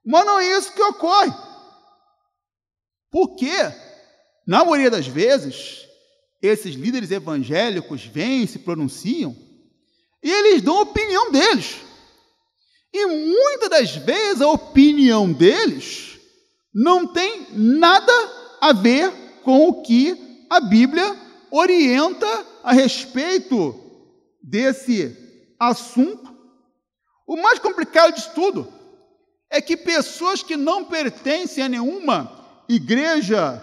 Mas 0.05 0.27
não 0.27 0.39
é 0.39 0.59
isso 0.59 0.73
que 0.73 0.83
ocorre. 0.83 1.33
Porque, 3.11 3.53
na 4.47 4.65
maioria 4.65 4.91
das 4.91 5.07
vezes, 5.07 5.89
esses 6.43 6.75
líderes 6.75 7.11
evangélicos 7.11 8.05
vêm, 8.05 8.47
se 8.47 8.59
pronunciam, 8.59 9.35
e 10.23 10.31
eles 10.31 10.63
dão 10.63 10.79
a 10.79 10.83
opinião 10.83 11.31
deles. 11.31 11.77
E 12.95 13.07
muitas 13.07 13.69
das 13.69 13.97
vezes 13.97 14.41
a 14.41 14.47
opinião 14.47 15.33
deles 15.33 16.17
não 16.73 17.05
tem 17.09 17.49
nada 17.51 18.13
a 18.61 18.73
ver 18.73 19.11
com 19.43 19.69
o 19.69 19.83
que 19.83 20.47
a 20.49 20.61
Bíblia 20.61 21.05
orienta 21.51 22.47
a 22.63 22.73
respeito 22.73 23.75
desse 24.41 25.17
assunto. 25.59 26.33
O 27.27 27.37
mais 27.37 27.59
complicado 27.59 28.15
de 28.15 28.29
tudo 28.31 28.73
é 29.51 29.61
que 29.61 29.77
pessoas 29.77 30.45
que 30.45 30.57
não 30.57 30.85
pertencem 30.85 31.65
a 31.65 31.69
nenhuma 31.69 32.65
igreja 32.69 33.61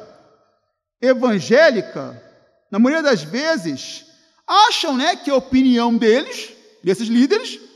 evangélica, 1.01 2.21
na 2.69 2.77
maioria 2.79 3.01
das 3.01 3.23
vezes, 3.23 4.05
acham 4.45 4.97
né, 4.97 5.15
que 5.15 5.29
a 5.29 5.35
opinião 5.37 5.95
deles, 5.95 6.49
desses 6.83 7.07
líderes, 7.07 7.70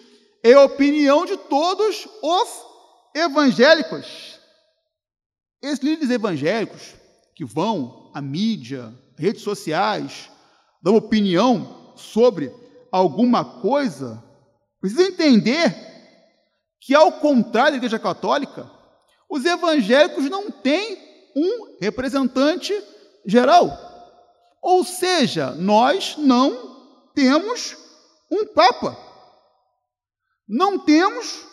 é 0.46 0.54
a 0.54 0.62
opinião 0.62 1.26
de 1.26 1.36
todos 1.36 2.08
os 2.22 2.66
evangélicos. 3.16 4.40
Esses 5.60 5.80
líderes 5.80 6.12
evangélicos, 6.12 6.94
que 7.34 7.44
vão 7.44 8.12
à 8.14 8.22
mídia, 8.22 8.94
redes 9.18 9.42
sociais, 9.42 10.30
dão 10.84 10.96
opinião 10.96 11.96
sobre 11.96 12.54
alguma 12.92 13.44
coisa, 13.60 14.24
precisam 14.80 15.08
entender 15.08 15.76
que, 16.80 16.94
ao 16.94 17.14
contrário 17.14 17.72
da 17.72 17.78
Igreja 17.78 17.98
Católica, 17.98 18.70
os 19.28 19.44
evangélicos 19.44 20.30
não 20.30 20.52
têm 20.52 21.32
um 21.36 21.76
representante 21.82 22.72
geral. 23.26 23.76
Ou 24.62 24.84
seja, 24.84 25.56
nós 25.56 26.16
não 26.20 27.10
temos 27.16 27.76
um 28.30 28.46
Papa. 28.46 29.05
Não 30.48 30.80
temos 30.80 31.46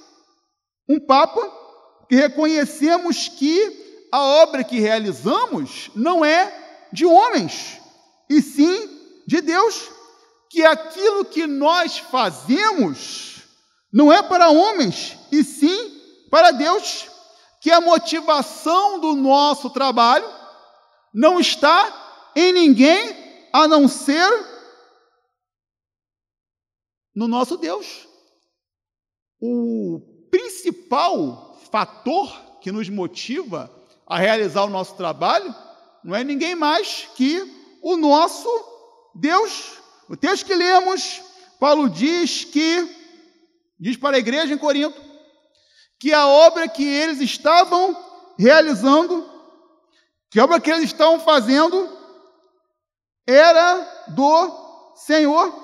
um 0.88 1.00
Papa 1.00 1.40
porque 2.12 2.16
reconhecemos 2.16 3.28
que 3.28 4.08
a 4.12 4.20
obra 4.20 4.62
que 4.62 4.78
realizamos 4.78 5.90
não 5.94 6.22
é 6.22 6.88
de 6.92 7.06
homens, 7.06 7.80
e 8.28 8.42
sim 8.42 9.22
de 9.26 9.40
Deus, 9.40 9.90
que 10.50 10.62
aquilo 10.62 11.24
que 11.24 11.46
nós 11.46 11.96
fazemos 11.96 13.44
não 13.90 14.12
é 14.12 14.22
para 14.22 14.50
homens, 14.50 15.16
e 15.30 15.42
sim 15.42 16.00
para 16.30 16.50
Deus, 16.50 17.08
que 17.62 17.70
a 17.70 17.80
motivação 17.80 19.00
do 19.00 19.14
nosso 19.14 19.70
trabalho 19.70 20.28
não 21.14 21.40
está 21.40 22.30
em 22.36 22.52
ninguém 22.52 23.48
a 23.52 23.66
não 23.66 23.88
ser 23.88 24.28
no 27.14 27.26
nosso 27.26 27.56
Deus. 27.56 28.11
O 29.44 30.00
principal 30.30 31.58
fator 31.72 32.32
que 32.60 32.70
nos 32.70 32.88
motiva 32.88 33.68
a 34.06 34.16
realizar 34.16 34.62
o 34.62 34.70
nosso 34.70 34.94
trabalho 34.94 35.52
não 36.04 36.14
é 36.14 36.22
ninguém 36.22 36.54
mais 36.54 37.08
que 37.16 37.42
o 37.82 37.96
nosso 37.96 38.48
Deus. 39.12 39.78
O 40.08 40.16
texto 40.16 40.46
que 40.46 40.54
lemos, 40.54 41.20
Paulo 41.58 41.90
diz 41.90 42.44
que, 42.44 42.88
diz 43.80 43.96
para 43.96 44.16
a 44.16 44.20
igreja 44.20 44.54
em 44.54 44.58
Corinto, 44.58 45.02
que 45.98 46.12
a 46.12 46.24
obra 46.24 46.68
que 46.68 46.84
eles 46.84 47.20
estavam 47.20 47.96
realizando, 48.38 49.28
que 50.30 50.38
a 50.38 50.44
obra 50.44 50.60
que 50.60 50.70
eles 50.70 50.84
estavam 50.84 51.18
fazendo, 51.18 51.98
era 53.26 54.04
do 54.06 54.92
Senhor, 54.94 55.61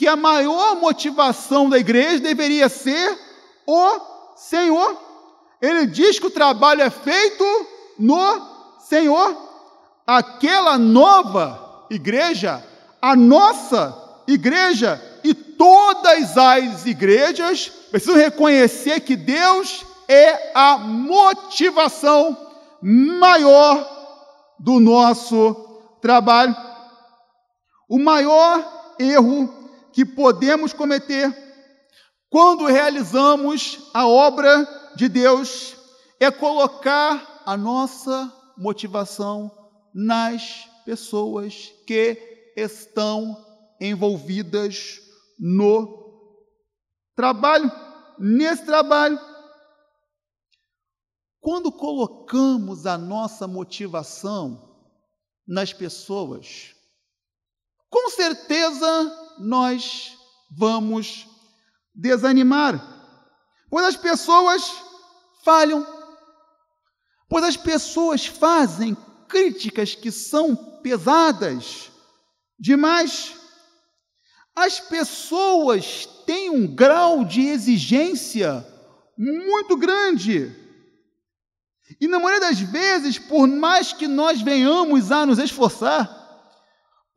que 0.00 0.08
a 0.08 0.16
maior 0.16 0.76
motivação 0.76 1.68
da 1.68 1.78
igreja 1.78 2.20
deveria 2.20 2.70
ser 2.70 3.18
o 3.66 4.00
Senhor. 4.34 4.98
Ele 5.60 5.84
diz 5.84 6.18
que 6.18 6.26
o 6.26 6.30
trabalho 6.30 6.80
é 6.80 6.88
feito 6.88 7.44
no 7.98 8.78
Senhor 8.78 9.36
aquela 10.06 10.78
nova 10.78 11.84
igreja, 11.90 12.64
a 13.02 13.14
nossa 13.14 13.94
igreja 14.26 14.98
e 15.22 15.34
todas 15.34 16.38
as 16.38 16.86
igrejas 16.86 17.70
precisam 17.90 18.16
reconhecer 18.16 19.00
que 19.00 19.16
Deus 19.16 19.84
é 20.08 20.52
a 20.54 20.78
motivação 20.78 22.34
maior 22.80 23.86
do 24.58 24.80
nosso 24.80 25.54
trabalho. 26.00 26.56
O 27.86 27.98
maior 27.98 28.96
erro 28.98 29.59
que 29.92 30.04
podemos 30.04 30.72
cometer 30.72 31.34
quando 32.30 32.66
realizamos 32.66 33.90
a 33.92 34.06
obra 34.06 34.64
de 34.94 35.08
Deus 35.08 35.76
é 36.20 36.30
colocar 36.30 37.42
a 37.44 37.56
nossa 37.56 38.32
motivação 38.56 39.50
nas 39.92 40.68
pessoas 40.84 41.72
que 41.86 42.52
estão 42.56 43.36
envolvidas 43.80 45.00
no 45.36 45.98
trabalho, 47.16 47.70
nesse 48.16 48.64
trabalho. 48.64 49.18
Quando 51.40 51.72
colocamos 51.72 52.86
a 52.86 52.96
nossa 52.96 53.48
motivação 53.48 54.76
nas 55.44 55.72
pessoas, 55.72 56.76
com 57.88 58.08
certeza 58.10 59.19
nós 59.40 60.16
vamos 60.50 61.26
desanimar, 61.94 62.80
pois 63.68 63.86
as 63.86 63.96
pessoas 63.96 64.62
falham, 65.44 65.86
pois 67.28 67.44
as 67.44 67.56
pessoas 67.56 68.26
fazem 68.26 68.96
críticas 69.28 69.94
que 69.94 70.10
são 70.10 70.54
pesadas 70.82 71.90
demais. 72.58 73.34
As 74.54 74.80
pessoas 74.80 76.06
têm 76.26 76.50
um 76.50 76.66
grau 76.66 77.24
de 77.24 77.42
exigência 77.42 78.66
muito 79.16 79.76
grande. 79.76 80.54
E 82.00 82.06
na 82.06 82.18
maioria 82.18 82.48
das 82.48 82.60
vezes, 82.60 83.18
por 83.18 83.46
mais 83.46 83.92
que 83.92 84.06
nós 84.06 84.40
venhamos 84.40 85.10
a 85.10 85.24
nos 85.24 85.38
esforçar, 85.38 86.19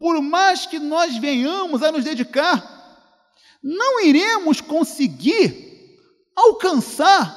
por 0.04 0.22
mais 0.22 0.66
que 0.66 0.80
nós 0.80 1.16
venhamos 1.16 1.82
a 1.82 1.90
nos 1.90 2.04
dedicar, 2.04 2.62
não 3.64 4.02
iremos 4.02 4.60
conseguir 4.60 5.98
alcançar 6.36 7.34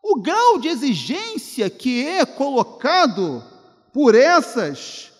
o 0.00 0.20
grau 0.20 0.60
de 0.60 0.68
exigência 0.68 1.68
que 1.68 2.06
é 2.06 2.24
colocado 2.24 3.42
por 3.92 4.14
essas 4.14 5.10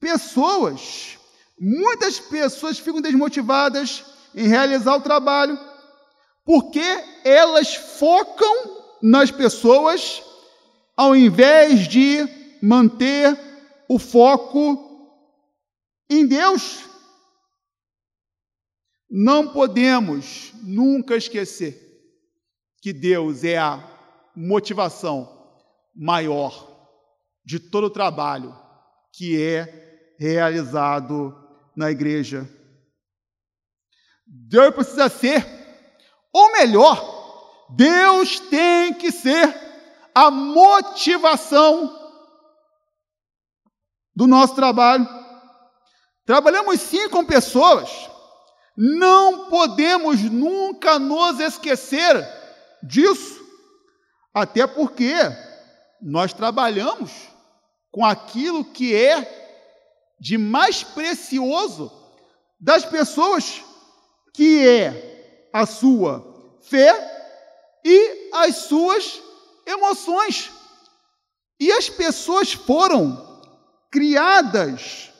pessoas. 0.00 1.18
Muitas 1.60 2.18
pessoas 2.18 2.78
ficam 2.78 3.02
desmotivadas 3.02 4.02
em 4.34 4.48
realizar 4.48 4.96
o 4.96 5.02
trabalho 5.02 5.60
porque 6.46 7.04
elas 7.24 7.74
focam 7.74 8.54
nas 9.02 9.30
pessoas 9.30 10.22
ao 10.96 11.14
invés 11.14 11.86
de 11.86 12.26
manter 12.62 13.38
o 13.86 13.98
foco 13.98 14.85
em 16.08 16.26
Deus. 16.26 16.84
Não 19.08 19.52
podemos 19.52 20.52
nunca 20.62 21.16
esquecer 21.16 21.82
que 22.80 22.92
Deus 22.92 23.44
é 23.44 23.58
a 23.58 23.82
motivação 24.34 25.36
maior 25.94 26.76
de 27.44 27.58
todo 27.58 27.84
o 27.84 27.90
trabalho 27.90 28.54
que 29.12 29.42
é 29.42 30.14
realizado 30.18 31.34
na 31.74 31.90
igreja. 31.90 32.48
Deus 34.26 34.74
precisa 34.74 35.08
ser, 35.08 35.44
ou 36.32 36.52
melhor, 36.52 37.66
Deus 37.70 38.40
tem 38.40 38.94
que 38.94 39.10
ser 39.12 39.54
a 40.14 40.30
motivação 40.30 41.94
do 44.14 44.26
nosso 44.26 44.54
trabalho. 44.54 45.06
Trabalhamos 46.26 46.80
sim 46.80 47.08
com 47.08 47.24
pessoas, 47.24 47.88
não 48.76 49.48
podemos 49.48 50.20
nunca 50.22 50.98
nos 50.98 51.38
esquecer 51.38 52.16
disso, 52.82 53.40
até 54.34 54.66
porque 54.66 55.14
nós 56.02 56.32
trabalhamos 56.32 57.12
com 57.92 58.04
aquilo 58.04 58.64
que 58.64 58.92
é 58.92 59.44
de 60.18 60.36
mais 60.36 60.82
precioso 60.82 61.92
das 62.58 62.84
pessoas, 62.84 63.62
que 64.34 64.66
é 64.66 65.48
a 65.52 65.64
sua 65.64 66.58
fé 66.60 66.92
e 67.84 68.30
as 68.34 68.56
suas 68.56 69.22
emoções. 69.64 70.50
E 71.60 71.70
as 71.70 71.88
pessoas 71.88 72.52
foram 72.52 73.40
criadas 73.90 75.12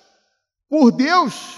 por 0.68 0.90
Deus. 0.90 1.56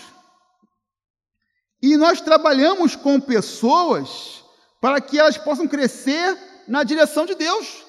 E 1.81 1.97
nós 1.97 2.21
trabalhamos 2.21 2.97
com 2.97 3.21
pessoas 3.21 4.44
para 4.81 5.01
que 5.01 5.18
elas 5.18 5.38
possam 5.38 5.66
crescer 5.66 6.37
na 6.66 6.83
direção 6.83 7.25
de 7.25 7.35
Deus. 7.35 7.85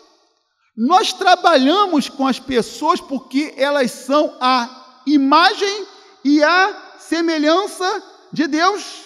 Nós 0.75 1.11
trabalhamos 1.11 2.07
com 2.07 2.25
as 2.25 2.39
pessoas 2.39 3.01
porque 3.01 3.53
elas 3.57 3.91
são 3.91 4.37
a 4.39 5.01
imagem 5.05 5.85
e 6.23 6.43
a 6.43 6.95
semelhança 6.99 8.03
de 8.31 8.47
Deus. 8.47 9.03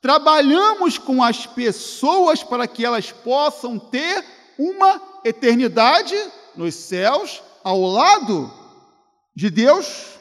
Trabalhamos 0.00 0.98
com 0.98 1.22
as 1.22 1.46
pessoas 1.46 2.42
para 2.42 2.66
que 2.66 2.84
elas 2.84 3.12
possam 3.12 3.78
ter 3.78 4.24
uma 4.58 5.00
eternidade 5.24 6.16
nos 6.56 6.74
céus 6.74 7.42
ao 7.62 7.80
lado 7.82 8.52
de 9.34 9.50
Deus. 9.50 10.11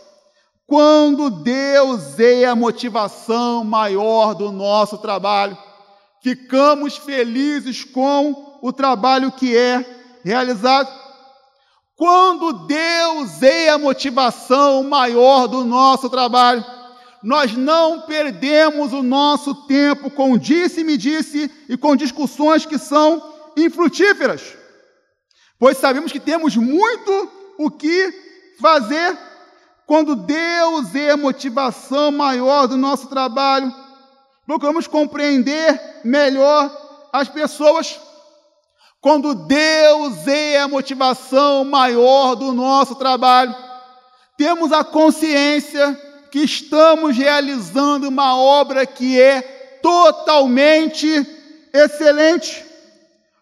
Quando 0.72 1.30
Deus 1.30 2.18
é 2.18 2.46
a 2.46 2.56
motivação 2.56 3.62
maior 3.62 4.34
do 4.34 4.54
nosso 4.54 4.98
trabalho, 5.00 5.58
ficamos 6.24 6.96
felizes 6.96 7.84
com 7.84 8.58
o 8.62 8.72
trabalho 8.72 9.34
que 9.34 9.54
é 9.54 9.86
realizado. 10.24 10.90
Quando 11.98 12.54
Deus 12.68 13.44
é 13.44 13.68
a 13.68 13.78
motivação 13.78 14.82
maior 14.84 15.46
do 15.48 15.66
nosso 15.66 16.10
trabalho, 16.10 16.64
nós 17.22 17.52
não 17.52 18.04
perdemos 18.04 18.94
o 18.94 19.04
nosso 19.04 19.54
tempo 19.68 20.10
com 20.10 20.38
disse-me 20.38 20.96
disse 20.96 21.52
e 21.68 21.76
com 21.76 21.98
discussões 21.98 22.66
que 22.66 22.78
são 22.78 23.22
infrutíferas, 23.58 24.56
pois 25.60 25.76
sabemos 25.76 26.14
que 26.14 26.20
temos 26.22 26.56
muito 26.56 27.30
o 27.58 27.70
que 27.70 28.14
fazer 28.58 29.31
quando 29.86 30.16
Deus 30.16 30.96
é 30.96 31.12
a 31.12 31.18
motivação 31.18 32.12
maior 32.12 32.68
do 32.68 32.78
nosso 32.78 33.08
trabalho. 33.08 33.74
Procuramos 34.46 34.88
compreender 34.88 36.02
melhor 36.04 36.70
as 37.14 37.28
pessoas 37.28 38.00
quando 39.02 39.34
Deus 39.34 40.28
é 40.28 40.60
a 40.60 40.68
motivação 40.68 41.66
maior 41.66 42.36
do 42.36 42.54
nosso 42.54 42.94
trabalho, 42.94 43.56
temos 44.38 44.72
a 44.72 44.84
consciência 44.84 46.00
que 46.30 46.40
estamos 46.42 47.18
realizando 47.18 48.08
uma 48.08 48.38
obra 48.38 48.86
que 48.86 49.20
é 49.20 49.42
totalmente 49.82 51.08
excelente. 51.74 52.64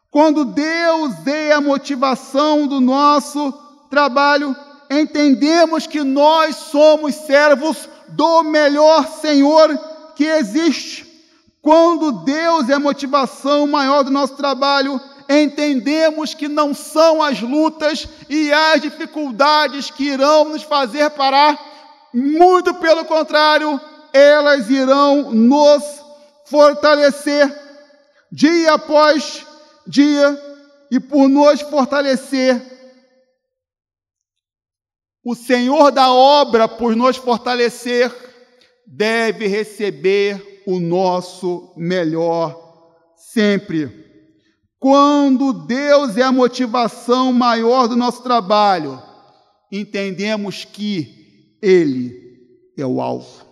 Quando 0.10 0.46
Deus 0.46 1.28
é 1.28 1.52
a 1.52 1.60
motivação 1.60 2.66
do 2.66 2.80
nosso 2.80 3.52
trabalho, 3.90 4.56
entendemos 4.90 5.86
que 5.86 6.04
nós 6.04 6.56
somos 6.56 7.16
servos 7.16 7.90
do 8.10 8.44
melhor 8.44 9.08
Senhor 9.22 9.78
que 10.16 10.26
existe. 10.26 11.08
Quando 11.62 12.24
Deus 12.24 12.70
é 12.70 12.74
a 12.74 12.80
motivação 12.80 13.68
maior 13.68 14.04
do 14.04 14.10
nosso 14.10 14.36
trabalho, 14.36 15.00
entendemos 15.30 16.34
que 16.34 16.48
não 16.48 16.74
são 16.74 17.22
as 17.22 17.40
lutas 17.42 18.08
e 18.30 18.52
as 18.52 18.82
dificuldades 18.82 19.92
que 19.92 20.06
irão 20.06 20.46
nos 20.46 20.64
fazer 20.64 21.10
parar, 21.12 21.60
muito 22.14 22.74
pelo 22.76 23.06
contrário, 23.06 23.80
elas 24.12 24.70
irão 24.70 25.32
nos 25.32 25.84
fortalecer 26.46 27.54
dia 28.32 28.74
após 28.74 29.46
dia 29.86 30.42
e 30.90 31.00
por 31.00 31.28
nos 31.30 31.62
fortalecer. 31.62 32.79
O 35.30 35.36
Senhor 35.36 35.92
da 35.92 36.12
obra, 36.12 36.68
por 36.68 36.96
nos 36.96 37.16
fortalecer, 37.16 38.12
deve 38.84 39.46
receber 39.46 40.64
o 40.66 40.80
nosso 40.80 41.72
melhor 41.78 43.06
sempre. 43.16 44.08
Quando 44.80 45.54
Deus 45.68 46.18
é 46.18 46.24
a 46.24 46.32
motivação 46.32 47.32
maior 47.32 47.88
do 47.88 47.96
nosso 47.96 48.24
trabalho, 48.24 49.00
entendemos 49.72 50.66
que 50.66 51.60
Ele 51.62 52.12
é 52.76 52.84
o 52.84 53.00
alvo, 53.00 53.46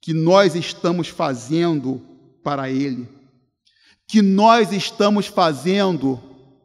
que 0.00 0.14
nós 0.14 0.54
estamos 0.54 1.08
fazendo 1.08 2.00
para 2.44 2.70
Ele, 2.70 3.08
que 4.06 4.22
nós 4.22 4.72
estamos 4.72 5.26
fazendo 5.26 6.20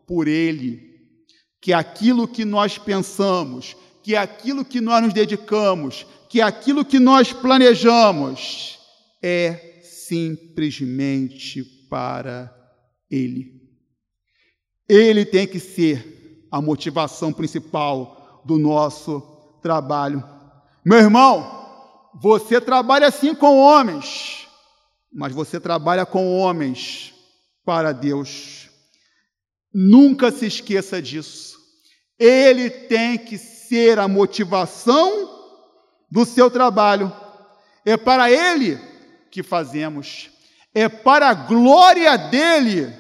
por 0.06 0.28
Ele, 0.28 0.94
que 1.60 1.74
aquilo 1.74 2.28
que 2.28 2.46
nós 2.46 2.78
pensamos, 2.78 3.76
que 4.06 4.16
aquilo 4.16 4.64
que 4.64 4.80
nós 4.80 5.02
nos 5.02 5.14
dedicamos, 5.16 6.06
que 6.30 6.40
aquilo 6.40 6.86
que 6.86 7.00
nós 7.00 7.34
planejamos 7.34 8.78
é 9.20 9.80
simplesmente 9.82 11.64
para 11.90 12.56
Ele. 13.10 13.68
Ele 14.88 15.26
tem 15.26 15.48
que 15.48 15.60
ser 15.60 16.46
a 16.52 16.62
motivação 16.62 17.34
principal 17.34 18.44
do 18.46 18.60
nosso 18.60 19.22
trabalho. 19.64 20.24
Meu 20.86 21.00
irmão, 21.00 22.12
você 22.22 22.62
trabalha 22.62 23.08
assim 23.08 23.34
com 23.34 23.58
homens, 23.58 24.48
mas 25.12 25.34
você 25.34 25.60
trabalha 25.60 26.06
com 26.06 26.38
homens 26.38 27.12
para 27.66 27.92
Deus. 27.92 28.70
Nunca 29.74 30.32
se 30.32 30.46
esqueça 30.46 31.02
disso. 31.02 31.58
Ele 32.20 32.70
tem 32.70 33.18
que 33.18 33.55
ser 33.68 34.00
a 34.00 34.08
motivação 34.08 35.30
do 36.10 36.26
seu 36.26 36.50
trabalho. 36.50 37.12
É 37.86 37.98
para 37.98 38.32
Ele 38.32 38.80
que 39.30 39.44
fazemos, 39.44 40.30
é 40.74 40.88
para 40.88 41.30
a 41.30 41.34
glória 41.34 42.18
dele 42.18 42.94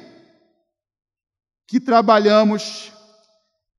que 1.68 1.80
trabalhamos, 1.80 2.92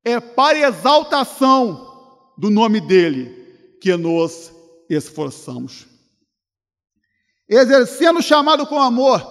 é 0.04 0.18
para 0.18 0.58
exaltação 0.58 2.32
do 2.36 2.50
nome 2.50 2.80
dele 2.80 3.76
que 3.80 3.96
nos 3.96 4.52
esforçamos. 4.88 5.86
Exercendo 7.48 8.18
o 8.18 8.22
chamado 8.22 8.66
com 8.66 8.80
amor, 8.80 9.22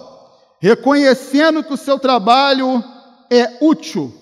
reconhecendo 0.60 1.62
que 1.62 1.72
o 1.72 1.76
seu 1.76 1.98
trabalho 1.98 2.82
é 3.30 3.58
útil. 3.60 4.12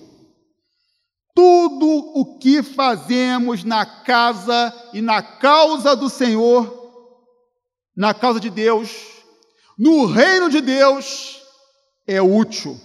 Tudo 1.35 1.85
o 2.15 2.39
que 2.39 2.63
fazemos 2.63 3.63
na 3.65 3.85
casa 3.85 4.73
e 4.93 5.01
na 5.01 5.21
causa 5.21 5.95
do 5.95 6.09
Senhor, 6.09 6.91
na 7.95 8.13
causa 8.13 8.39
de 8.39 8.49
Deus, 8.49 8.89
no 9.77 10.05
reino 10.05 10.49
de 10.49 10.61
Deus, 10.61 11.41
é 12.07 12.21
útil. 12.21 12.79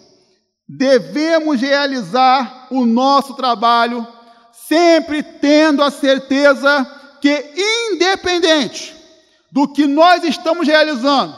Devemos 0.69 1.61
realizar 1.61 2.67
o 2.71 2.85
nosso 2.85 3.35
trabalho 3.35 4.07
sempre 4.53 5.23
tendo 5.23 5.83
a 5.83 5.91
certeza 5.91 6.85
que, 7.21 7.55
independente 7.93 8.97
do 9.53 9.67
que 9.69 9.87
nós 9.87 10.25
estamos 10.25 10.67
realizando, 10.67 11.37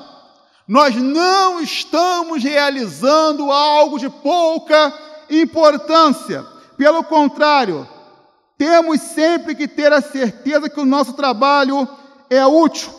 nós 0.68 0.94
não 0.94 1.60
estamos 1.60 2.42
realizando 2.42 3.50
algo 3.50 3.98
de 3.98 4.08
pouca 4.08 4.92
importância. 5.28 6.51
Pelo 6.76 7.04
contrário, 7.04 7.88
temos 8.58 9.00
sempre 9.00 9.54
que 9.54 9.66
ter 9.66 9.92
a 9.92 10.00
certeza 10.00 10.68
que 10.68 10.80
o 10.80 10.84
nosso 10.84 11.14
trabalho 11.14 11.88
é 12.30 12.44
útil. 12.46 12.92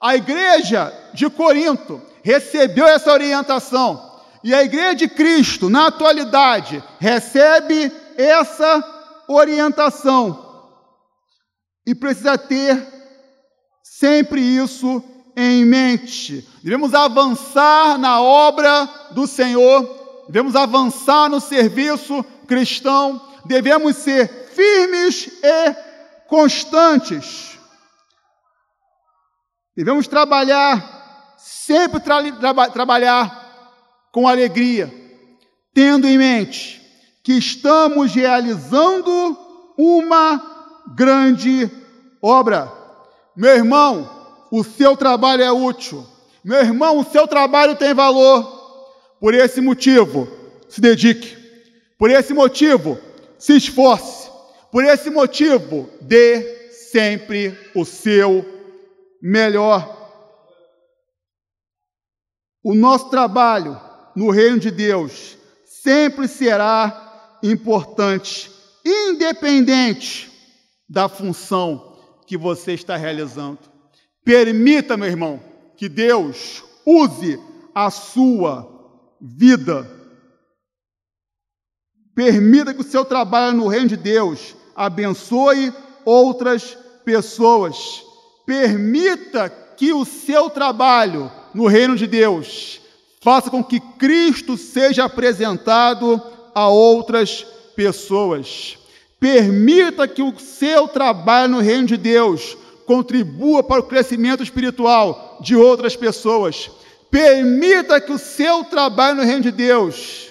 A 0.00 0.16
igreja 0.16 0.92
de 1.12 1.28
Corinto 1.28 2.00
recebeu 2.22 2.86
essa 2.86 3.12
orientação. 3.12 4.10
E 4.42 4.54
a 4.54 4.62
igreja 4.62 4.94
de 4.94 5.08
Cristo, 5.08 5.68
na 5.68 5.88
atualidade, 5.88 6.82
recebe 6.98 7.92
essa 8.16 8.82
orientação. 9.28 10.46
E 11.86 11.94
precisa 11.94 12.38
ter 12.38 12.86
sempre 13.82 14.40
isso 14.40 15.02
em 15.36 15.64
mente. 15.64 16.48
Devemos 16.62 16.94
avançar 16.94 17.98
na 17.98 18.20
obra 18.20 18.88
do 19.12 19.26
Senhor, 19.26 20.24
devemos 20.28 20.56
avançar 20.56 21.28
no 21.28 21.40
serviço 21.40 22.24
cristão, 22.50 23.24
devemos 23.44 23.94
ser 23.94 24.28
firmes 24.52 25.30
e 25.40 25.74
constantes. 26.26 27.56
Devemos 29.76 30.08
trabalhar, 30.08 31.36
sempre 31.38 32.00
tra 32.00 32.20
tra 32.32 32.68
trabalhar 32.70 34.08
com 34.12 34.26
alegria, 34.26 34.92
tendo 35.72 36.08
em 36.08 36.18
mente 36.18 36.82
que 37.22 37.34
estamos 37.34 38.12
realizando 38.12 39.38
uma 39.78 40.84
grande 40.96 41.70
obra. 42.20 42.70
Meu 43.36 43.54
irmão, 43.54 44.10
o 44.50 44.64
seu 44.64 44.96
trabalho 44.96 45.44
é 45.44 45.52
útil. 45.52 46.04
Meu 46.42 46.58
irmão, 46.58 46.98
o 46.98 47.04
seu 47.04 47.28
trabalho 47.28 47.76
tem 47.76 47.94
valor. 47.94 48.42
Por 49.20 49.34
esse 49.34 49.60
motivo, 49.60 50.26
se 50.68 50.80
dedique. 50.80 51.39
Por 52.00 52.10
esse 52.10 52.32
motivo, 52.32 52.98
se 53.38 53.54
esforce. 53.58 54.30
Por 54.72 54.82
esse 54.82 55.10
motivo, 55.10 55.86
dê 56.00 56.70
sempre 56.72 57.54
o 57.74 57.84
seu 57.84 58.42
melhor. 59.20 59.98
O 62.64 62.74
nosso 62.74 63.10
trabalho 63.10 63.78
no 64.16 64.30
reino 64.30 64.58
de 64.58 64.70
Deus 64.70 65.36
sempre 65.66 66.26
será 66.26 67.38
importante, 67.42 68.50
independente 68.82 70.32
da 70.88 71.06
função 71.06 71.98
que 72.26 72.34
você 72.34 72.72
está 72.72 72.96
realizando. 72.96 73.58
Permita, 74.24 74.96
meu 74.96 75.06
irmão, 75.06 75.38
que 75.76 75.86
Deus 75.86 76.64
use 76.86 77.38
a 77.74 77.90
sua 77.90 78.66
vida. 79.20 79.99
Permita 82.20 82.74
que 82.74 82.82
o 82.82 82.84
seu 82.84 83.02
trabalho 83.02 83.56
no 83.56 83.66
reino 83.66 83.88
de 83.88 83.96
Deus 83.96 84.54
abençoe 84.76 85.72
outras 86.04 86.76
pessoas. 87.02 88.04
Permita 88.44 89.48
que 89.48 89.94
o 89.94 90.04
seu 90.04 90.50
trabalho 90.50 91.32
no 91.54 91.66
reino 91.66 91.96
de 91.96 92.06
Deus 92.06 92.78
faça 93.22 93.48
com 93.48 93.64
que 93.64 93.80
Cristo 93.80 94.58
seja 94.58 95.06
apresentado 95.06 96.20
a 96.54 96.68
outras 96.68 97.46
pessoas. 97.74 98.76
Permita 99.18 100.06
que 100.06 100.22
o 100.22 100.38
seu 100.38 100.88
trabalho 100.88 101.52
no 101.52 101.60
reino 101.60 101.86
de 101.86 101.96
Deus 101.96 102.54
contribua 102.84 103.62
para 103.62 103.80
o 103.80 103.84
crescimento 103.84 104.42
espiritual 104.42 105.38
de 105.40 105.56
outras 105.56 105.96
pessoas. 105.96 106.70
Permita 107.10 107.98
que 107.98 108.12
o 108.12 108.18
seu 108.18 108.62
trabalho 108.64 109.16
no 109.16 109.22
reino 109.22 109.40
de 109.40 109.50
Deus 109.50 110.28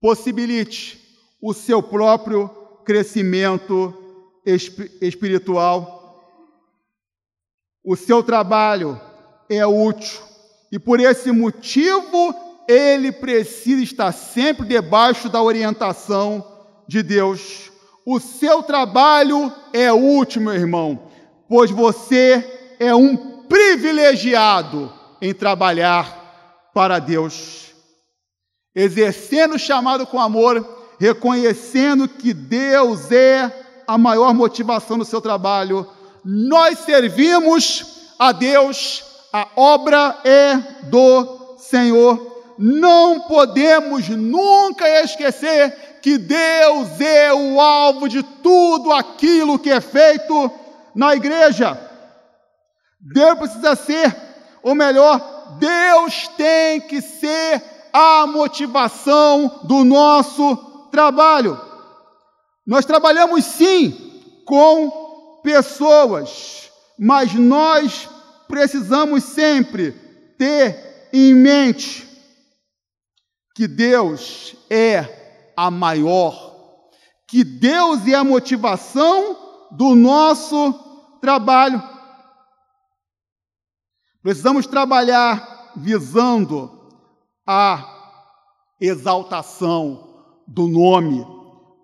possibilite 0.00 1.03
o 1.46 1.52
seu 1.52 1.82
próprio 1.82 2.48
crescimento 2.86 3.92
espiritual. 5.02 6.02
O 7.84 7.94
seu 7.94 8.22
trabalho 8.22 8.98
é 9.50 9.66
útil 9.66 10.22
e 10.72 10.78
por 10.78 10.98
esse 10.98 11.30
motivo 11.30 12.34
ele 12.66 13.12
precisa 13.12 13.82
estar 13.82 14.10
sempre 14.12 14.66
debaixo 14.66 15.28
da 15.28 15.42
orientação 15.42 16.42
de 16.88 17.02
Deus. 17.02 17.70
O 18.06 18.18
seu 18.18 18.62
trabalho 18.62 19.52
é 19.70 19.92
útil, 19.92 20.40
meu 20.40 20.54
irmão, 20.54 21.10
pois 21.46 21.70
você 21.70 22.76
é 22.80 22.94
um 22.94 23.42
privilegiado 23.42 24.90
em 25.20 25.34
trabalhar 25.34 26.70
para 26.72 26.98
Deus. 26.98 27.74
Exercendo 28.74 29.56
o 29.56 29.58
chamado 29.58 30.06
com 30.06 30.18
amor, 30.18 30.73
reconhecendo 30.98 32.08
que 32.08 32.32
Deus 32.32 33.10
é 33.10 33.52
a 33.86 33.98
maior 33.98 34.32
motivação 34.34 34.98
do 34.98 35.04
seu 35.04 35.20
trabalho. 35.20 35.86
Nós 36.24 36.78
servimos 36.80 38.12
a 38.18 38.32
Deus, 38.32 39.04
a 39.32 39.48
obra 39.56 40.18
é 40.24 40.56
do 40.84 41.56
Senhor. 41.58 42.34
Não 42.58 43.20
podemos 43.20 44.08
nunca 44.08 44.88
esquecer 45.02 45.98
que 46.00 46.18
Deus 46.18 47.00
é 47.00 47.32
o 47.32 47.60
alvo 47.60 48.08
de 48.08 48.22
tudo 48.22 48.92
aquilo 48.92 49.58
que 49.58 49.70
é 49.70 49.80
feito 49.80 50.50
na 50.94 51.14
igreja. 51.14 51.78
Deus 53.00 53.38
precisa 53.38 53.74
ser, 53.74 54.16
ou 54.62 54.74
melhor, 54.74 55.58
Deus 55.58 56.28
tem 56.36 56.80
que 56.80 57.02
ser 57.02 57.62
a 57.92 58.26
motivação 58.26 59.60
do 59.64 59.84
nosso 59.84 60.73
trabalho. 60.94 61.60
Nós 62.64 62.86
trabalhamos 62.86 63.44
sim 63.44 64.22
com 64.46 65.40
pessoas, 65.42 66.70
mas 66.96 67.34
nós 67.34 68.08
precisamos 68.46 69.24
sempre 69.24 69.90
ter 70.38 71.08
em 71.12 71.34
mente 71.34 72.08
que 73.56 73.66
Deus 73.66 74.54
é 74.70 75.52
a 75.56 75.68
maior, 75.68 76.54
que 77.26 77.42
Deus 77.42 78.06
é 78.06 78.14
a 78.14 78.22
motivação 78.22 79.68
do 79.72 79.96
nosso 79.96 80.72
trabalho. 81.20 81.82
Precisamos 84.22 84.64
trabalhar 84.64 85.72
visando 85.76 86.70
a 87.44 87.84
exaltação 88.80 90.13
do 90.46 90.68
nome 90.68 91.26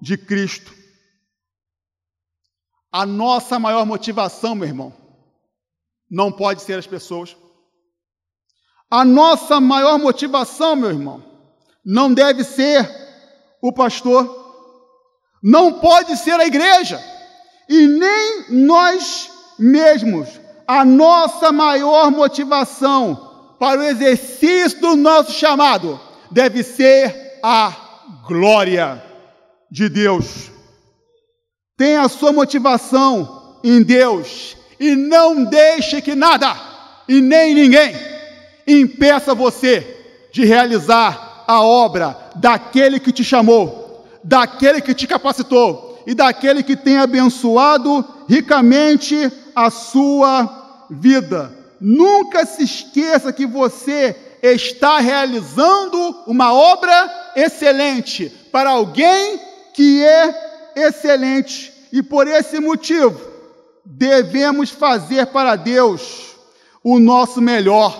de 0.00 0.16
Cristo. 0.16 0.72
A 2.92 3.06
nossa 3.06 3.58
maior 3.58 3.86
motivação, 3.86 4.54
meu 4.54 4.66
irmão, 4.66 4.92
não 6.10 6.32
pode 6.32 6.62
ser 6.62 6.78
as 6.78 6.86
pessoas. 6.86 7.36
A 8.90 9.04
nossa 9.04 9.60
maior 9.60 9.98
motivação, 9.98 10.74
meu 10.74 10.90
irmão, 10.90 11.22
não 11.84 12.12
deve 12.12 12.42
ser 12.42 12.88
o 13.62 13.72
pastor, 13.72 14.38
não 15.42 15.78
pode 15.78 16.16
ser 16.16 16.32
a 16.32 16.46
igreja, 16.46 17.00
e 17.68 17.86
nem 17.86 18.50
nós 18.50 19.30
mesmos. 19.58 20.28
A 20.66 20.84
nossa 20.84 21.52
maior 21.52 22.10
motivação 22.10 23.56
para 23.58 23.80
o 23.80 23.84
exercício 23.84 24.80
do 24.80 24.96
nosso 24.96 25.32
chamado 25.32 26.00
deve 26.30 26.62
ser 26.62 27.38
a 27.42 27.89
glória 28.26 29.02
de 29.70 29.88
Deus. 29.88 30.50
Tenha 31.76 32.02
a 32.02 32.08
sua 32.08 32.32
motivação 32.32 33.58
em 33.64 33.82
Deus 33.82 34.56
e 34.78 34.94
não 34.94 35.44
deixe 35.44 36.00
que 36.00 36.14
nada 36.14 36.54
e 37.08 37.20
nem 37.20 37.54
ninguém 37.54 37.94
impeça 38.66 39.34
você 39.34 39.96
de 40.32 40.44
realizar 40.44 41.44
a 41.46 41.62
obra 41.62 42.16
daquele 42.36 43.00
que 43.00 43.12
te 43.12 43.24
chamou, 43.24 44.06
daquele 44.22 44.80
que 44.80 44.94
te 44.94 45.06
capacitou 45.06 46.02
e 46.06 46.14
daquele 46.14 46.62
que 46.62 46.76
tem 46.76 46.98
abençoado 46.98 48.04
ricamente 48.28 49.30
a 49.54 49.70
sua 49.70 50.86
vida. 50.90 51.52
Nunca 51.80 52.46
se 52.46 52.62
esqueça 52.62 53.32
que 53.32 53.46
você 53.46 54.14
está 54.42 54.98
realizando 54.98 56.22
uma 56.26 56.52
obra 56.52 57.19
excelente 57.36 58.28
para 58.50 58.70
alguém 58.70 59.40
que 59.74 60.04
é 60.04 60.50
excelente, 60.76 61.72
e 61.92 62.02
por 62.02 62.26
esse 62.26 62.60
motivo 62.60 63.20
devemos 63.84 64.70
fazer 64.70 65.26
para 65.26 65.56
Deus 65.56 66.36
o 66.82 66.98
nosso 66.98 67.40
melhor, 67.40 67.92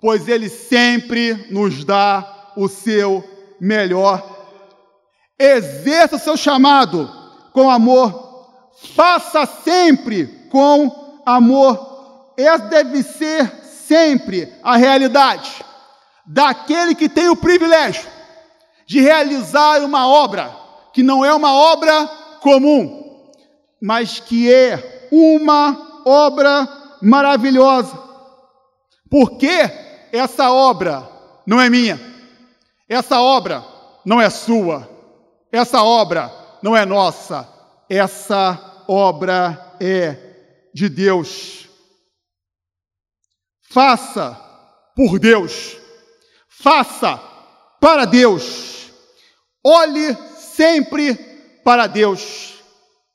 pois 0.00 0.28
Ele 0.28 0.48
sempre 0.48 1.46
nos 1.50 1.84
dá 1.84 2.52
o 2.56 2.68
seu 2.68 3.24
melhor. 3.60 4.38
Exerça 5.38 6.16
o 6.16 6.18
seu 6.18 6.36
chamado 6.36 7.10
com 7.52 7.70
amor, 7.70 8.70
faça 8.94 9.46
sempre 9.46 10.26
com 10.50 11.22
amor. 11.24 12.32
Essa 12.36 12.64
deve 12.64 13.02
ser 13.02 13.50
sempre 13.64 14.52
a 14.62 14.76
realidade 14.76 15.64
daquele 16.26 16.94
que 16.94 17.08
tem 17.08 17.28
o 17.28 17.36
privilégio 17.36 18.19
de 18.90 19.00
realizar 19.00 19.84
uma 19.84 20.08
obra 20.08 20.52
que 20.92 21.00
não 21.00 21.24
é 21.24 21.32
uma 21.32 21.54
obra 21.54 22.08
comum, 22.42 23.22
mas 23.80 24.18
que 24.18 24.52
é 24.52 25.08
uma 25.12 26.02
obra 26.04 26.68
maravilhosa. 27.00 27.96
Porque 29.08 29.48
essa 30.10 30.50
obra 30.50 31.08
não 31.46 31.60
é 31.60 31.70
minha, 31.70 32.00
essa 32.88 33.20
obra 33.20 33.64
não 34.04 34.20
é 34.20 34.28
sua, 34.28 34.90
essa 35.52 35.84
obra 35.84 36.28
não 36.60 36.76
é 36.76 36.84
nossa, 36.84 37.48
essa 37.88 38.82
obra 38.88 39.76
é 39.78 40.16
de 40.74 40.88
Deus. 40.88 41.68
Faça 43.70 44.32
por 44.96 45.16
Deus, 45.20 45.76
faça 46.48 47.16
para 47.80 48.04
Deus, 48.04 48.79
olhe 49.64 50.16
sempre 50.36 51.14
para 51.64 51.86
Deus. 51.86 52.54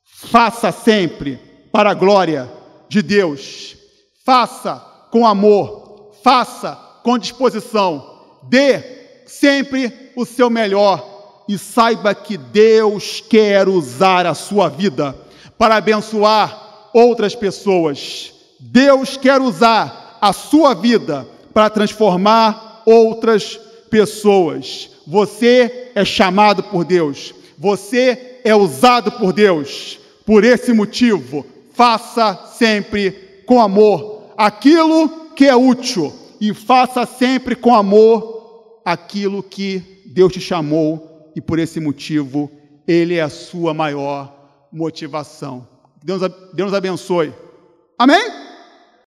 Faça 0.04 0.72
sempre 0.72 1.38
para 1.70 1.90
a 1.90 1.94
glória 1.94 2.50
de 2.88 3.02
Deus. 3.02 3.76
Faça 4.24 4.76
com 5.10 5.26
amor, 5.26 6.12
faça 6.22 6.74
com 7.02 7.18
disposição. 7.18 8.40
Dê 8.44 8.82
sempre 9.26 10.12
o 10.16 10.24
seu 10.24 10.48
melhor 10.48 11.44
e 11.48 11.58
saiba 11.58 12.14
que 12.14 12.36
Deus 12.36 13.20
quer 13.20 13.68
usar 13.68 14.26
a 14.26 14.34
sua 14.34 14.68
vida 14.68 15.16
para 15.58 15.76
abençoar 15.76 16.90
outras 16.92 17.34
pessoas. 17.34 18.32
Deus 18.58 19.16
quer 19.16 19.40
usar 19.40 20.18
a 20.20 20.32
sua 20.32 20.74
vida 20.74 21.26
para 21.52 21.70
transformar 21.70 22.82
outras 22.84 23.58
pessoas. 23.90 24.90
Você 25.06 25.85
é 25.96 26.04
chamado 26.04 26.62
por 26.62 26.84
Deus. 26.84 27.34
Você 27.58 28.40
é 28.44 28.54
usado 28.54 29.10
por 29.12 29.32
Deus. 29.32 29.98
Por 30.26 30.44
esse 30.44 30.74
motivo, 30.74 31.46
faça 31.72 32.34
sempre 32.52 33.12
com 33.46 33.60
amor 33.60 34.34
aquilo 34.36 35.08
que 35.34 35.46
é 35.46 35.56
útil 35.56 36.12
e 36.38 36.52
faça 36.52 37.06
sempre 37.06 37.56
com 37.56 37.74
amor 37.74 38.80
aquilo 38.84 39.42
que 39.42 40.02
Deus 40.04 40.34
te 40.34 40.40
chamou 40.40 41.32
e 41.34 41.40
por 41.40 41.58
esse 41.58 41.80
motivo 41.80 42.50
ele 42.86 43.14
é 43.14 43.22
a 43.22 43.30
sua 43.30 43.72
maior 43.72 44.32
motivação. 44.70 45.66
Deus, 46.04 46.20
Deus 46.52 46.74
abençoe. 46.74 47.32
Amém? 47.98 48.45